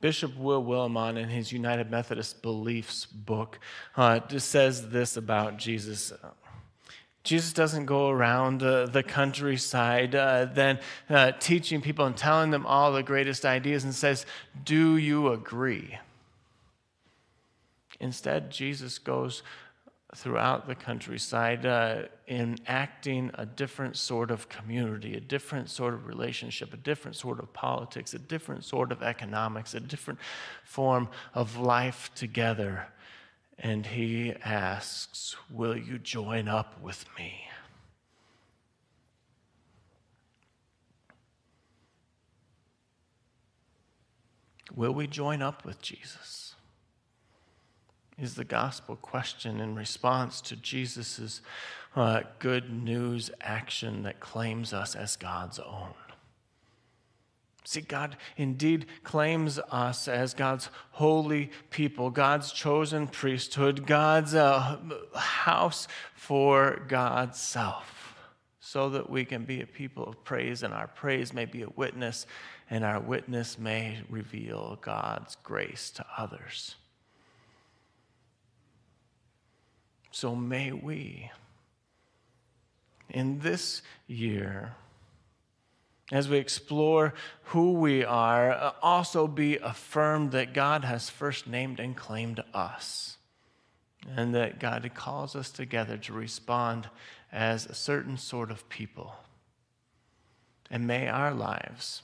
Bishop 0.00 0.36
Will 0.36 0.62
Willimon, 0.62 1.16
in 1.16 1.28
his 1.28 1.50
United 1.50 1.90
Methodist 1.90 2.40
Beliefs 2.40 3.04
book, 3.04 3.58
uh, 3.96 4.20
just 4.20 4.48
says 4.48 4.90
this 4.90 5.16
about 5.16 5.56
Jesus. 5.56 6.12
Jesus 7.24 7.52
doesn't 7.52 7.86
go 7.86 8.08
around 8.08 8.62
uh, 8.62 8.86
the 8.86 9.02
countryside 9.02 10.14
uh, 10.14 10.46
then 10.46 10.78
uh, 11.10 11.32
teaching 11.32 11.80
people 11.80 12.06
and 12.06 12.16
telling 12.16 12.50
them 12.50 12.64
all 12.64 12.92
the 12.92 13.02
greatest 13.02 13.44
ideas 13.44 13.82
and 13.82 13.94
says, 13.94 14.24
Do 14.64 14.96
you 14.96 15.32
agree? 15.32 15.98
Instead, 18.00 18.50
Jesus 18.50 18.98
goes 18.98 19.42
throughout 20.16 20.66
the 20.66 20.74
countryside 20.74 21.66
uh, 21.66 22.02
enacting 22.26 23.30
a 23.34 23.44
different 23.44 23.96
sort 23.96 24.30
of 24.30 24.48
community, 24.48 25.14
a 25.14 25.20
different 25.20 25.68
sort 25.68 25.92
of 25.92 26.06
relationship, 26.06 26.72
a 26.72 26.78
different 26.78 27.16
sort 27.16 27.38
of 27.38 27.52
politics, 27.52 28.14
a 28.14 28.18
different 28.18 28.64
sort 28.64 28.90
of 28.90 29.02
economics, 29.02 29.74
a 29.74 29.80
different 29.80 30.18
form 30.64 31.08
of 31.34 31.58
life 31.58 32.10
together. 32.14 32.86
And 33.58 33.84
he 33.84 34.32
asks, 34.44 35.36
Will 35.50 35.76
you 35.76 35.98
join 35.98 36.48
up 36.48 36.80
with 36.80 37.04
me? 37.18 37.44
Will 44.74 44.92
we 44.92 45.06
join 45.06 45.42
up 45.42 45.64
with 45.64 45.82
Jesus? 45.82 46.47
Is 48.20 48.34
the 48.34 48.44
gospel 48.44 48.96
question 48.96 49.60
in 49.60 49.76
response 49.76 50.40
to 50.42 50.56
Jesus' 50.56 51.40
uh, 51.94 52.22
good 52.40 52.72
news 52.72 53.30
action 53.40 54.02
that 54.02 54.18
claims 54.18 54.72
us 54.72 54.96
as 54.96 55.14
God's 55.14 55.60
own? 55.60 55.94
See, 57.64 57.82
God 57.82 58.16
indeed 58.36 58.86
claims 59.04 59.60
us 59.70 60.08
as 60.08 60.34
God's 60.34 60.68
holy 60.92 61.50
people, 61.70 62.10
God's 62.10 62.50
chosen 62.50 63.06
priesthood, 63.06 63.86
God's 63.86 64.34
uh, 64.34 64.78
house 65.14 65.86
for 66.14 66.82
God's 66.88 67.38
self, 67.38 68.16
so 68.58 68.88
that 68.90 69.10
we 69.10 69.24
can 69.24 69.44
be 69.44 69.60
a 69.60 69.66
people 69.66 70.08
of 70.08 70.24
praise, 70.24 70.62
and 70.62 70.74
our 70.74 70.88
praise 70.88 71.32
may 71.32 71.44
be 71.44 71.62
a 71.62 71.68
witness, 71.76 72.26
and 72.68 72.84
our 72.84 73.00
witness 73.00 73.58
may 73.58 73.98
reveal 74.08 74.78
God's 74.80 75.36
grace 75.44 75.90
to 75.90 76.06
others. 76.16 76.74
So 80.18 80.34
may 80.34 80.72
we, 80.72 81.30
in 83.08 83.38
this 83.38 83.82
year, 84.08 84.74
as 86.10 86.28
we 86.28 86.38
explore 86.38 87.14
who 87.44 87.74
we 87.74 88.04
are, 88.04 88.50
uh, 88.50 88.72
also 88.82 89.28
be 89.28 89.58
affirmed 89.58 90.32
that 90.32 90.54
God 90.54 90.84
has 90.84 91.08
first 91.08 91.46
named 91.46 91.78
and 91.78 91.96
claimed 91.96 92.42
us, 92.52 93.18
and 94.16 94.34
that 94.34 94.58
God 94.58 94.90
calls 94.92 95.36
us 95.36 95.52
together 95.52 95.96
to 95.98 96.12
respond 96.12 96.88
as 97.30 97.66
a 97.66 97.74
certain 97.74 98.16
sort 98.16 98.50
of 98.50 98.68
people. 98.68 99.14
And 100.68 100.84
may 100.84 101.06
our 101.06 101.32
lives, 101.32 102.02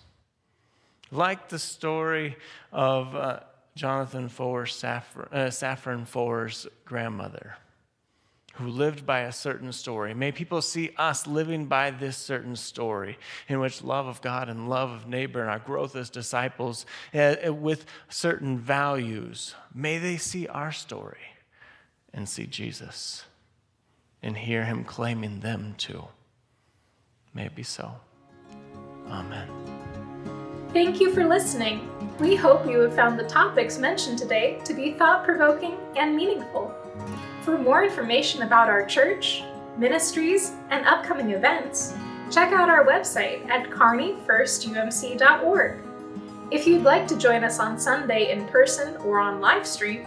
like 1.10 1.48
the 1.48 1.58
story 1.58 2.36
of 2.70 3.16
uh, 3.16 3.40
Jonathan 3.74 4.28
Foer, 4.28 4.66
Safran, 4.66 5.26
uh, 5.32 5.48
Safran 5.48 6.06
Foer's 6.06 6.68
grandmother, 6.84 7.56
who 8.54 8.68
lived 8.68 9.04
by 9.04 9.20
a 9.20 9.32
certain 9.32 9.72
story. 9.72 10.14
May 10.14 10.30
people 10.30 10.62
see 10.62 10.90
us 10.96 11.26
living 11.26 11.66
by 11.66 11.90
this 11.90 12.16
certain 12.16 12.54
story 12.54 13.18
in 13.48 13.58
which 13.60 13.82
love 13.82 14.06
of 14.06 14.22
God 14.22 14.48
and 14.48 14.68
love 14.68 14.90
of 14.90 15.08
neighbor 15.08 15.40
and 15.40 15.50
our 15.50 15.58
growth 15.58 15.96
as 15.96 16.08
disciples 16.08 16.86
uh, 17.12 17.52
with 17.52 17.84
certain 18.08 18.58
values. 18.58 19.54
May 19.74 19.98
they 19.98 20.16
see 20.16 20.46
our 20.46 20.70
story 20.70 21.18
and 22.12 22.28
see 22.28 22.46
Jesus 22.46 23.24
and 24.22 24.36
hear 24.36 24.64
him 24.64 24.84
claiming 24.84 25.40
them 25.40 25.74
too. 25.76 26.04
May 27.34 27.46
it 27.46 27.56
be 27.56 27.64
so. 27.64 27.92
Amen. 29.08 29.48
Thank 30.72 31.00
you 31.00 31.12
for 31.12 31.24
listening. 31.24 31.88
We 32.18 32.36
hope 32.36 32.66
you 32.66 32.78
have 32.80 32.94
found 32.94 33.18
the 33.18 33.24
topics 33.24 33.78
mentioned 33.78 34.18
today 34.18 34.60
to 34.64 34.74
be 34.74 34.92
thought 34.92 35.24
provoking 35.24 35.76
and 35.96 36.16
meaningful. 36.16 36.72
For 37.44 37.58
more 37.58 37.84
information 37.84 38.40
about 38.40 38.70
our 38.70 38.86
church, 38.86 39.42
ministries, 39.76 40.52
and 40.70 40.86
upcoming 40.86 41.32
events, 41.32 41.92
check 42.30 42.54
out 42.54 42.70
our 42.70 42.86
website 42.86 43.46
at 43.50 43.68
kearneyfirstumc.org. 43.68 45.82
If 46.50 46.66
you'd 46.66 46.84
like 46.84 47.06
to 47.08 47.18
join 47.18 47.44
us 47.44 47.58
on 47.58 47.78
Sunday 47.78 48.32
in 48.32 48.48
person 48.48 48.96
or 48.98 49.18
on 49.20 49.42
live 49.42 49.66
stream, 49.66 50.06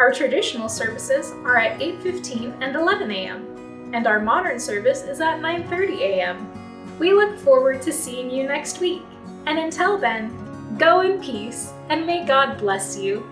our 0.00 0.12
traditional 0.12 0.68
services 0.68 1.30
are 1.44 1.58
at 1.58 1.80
8:15 1.80 2.60
and 2.60 2.74
11 2.74 3.08
a.m., 3.12 3.92
and 3.94 4.08
our 4.08 4.18
modern 4.18 4.58
service 4.58 5.04
is 5.04 5.20
at 5.20 5.38
9:30 5.38 6.00
a.m. 6.00 6.98
We 6.98 7.12
look 7.12 7.38
forward 7.38 7.82
to 7.82 7.92
seeing 7.92 8.32
you 8.32 8.48
next 8.48 8.80
week. 8.80 9.04
And 9.46 9.60
until 9.60 9.96
then, 9.96 10.36
go 10.76 11.02
in 11.02 11.20
peace 11.20 11.72
and 11.88 12.04
may 12.04 12.26
God 12.26 12.58
bless 12.58 12.98
you. 12.98 13.24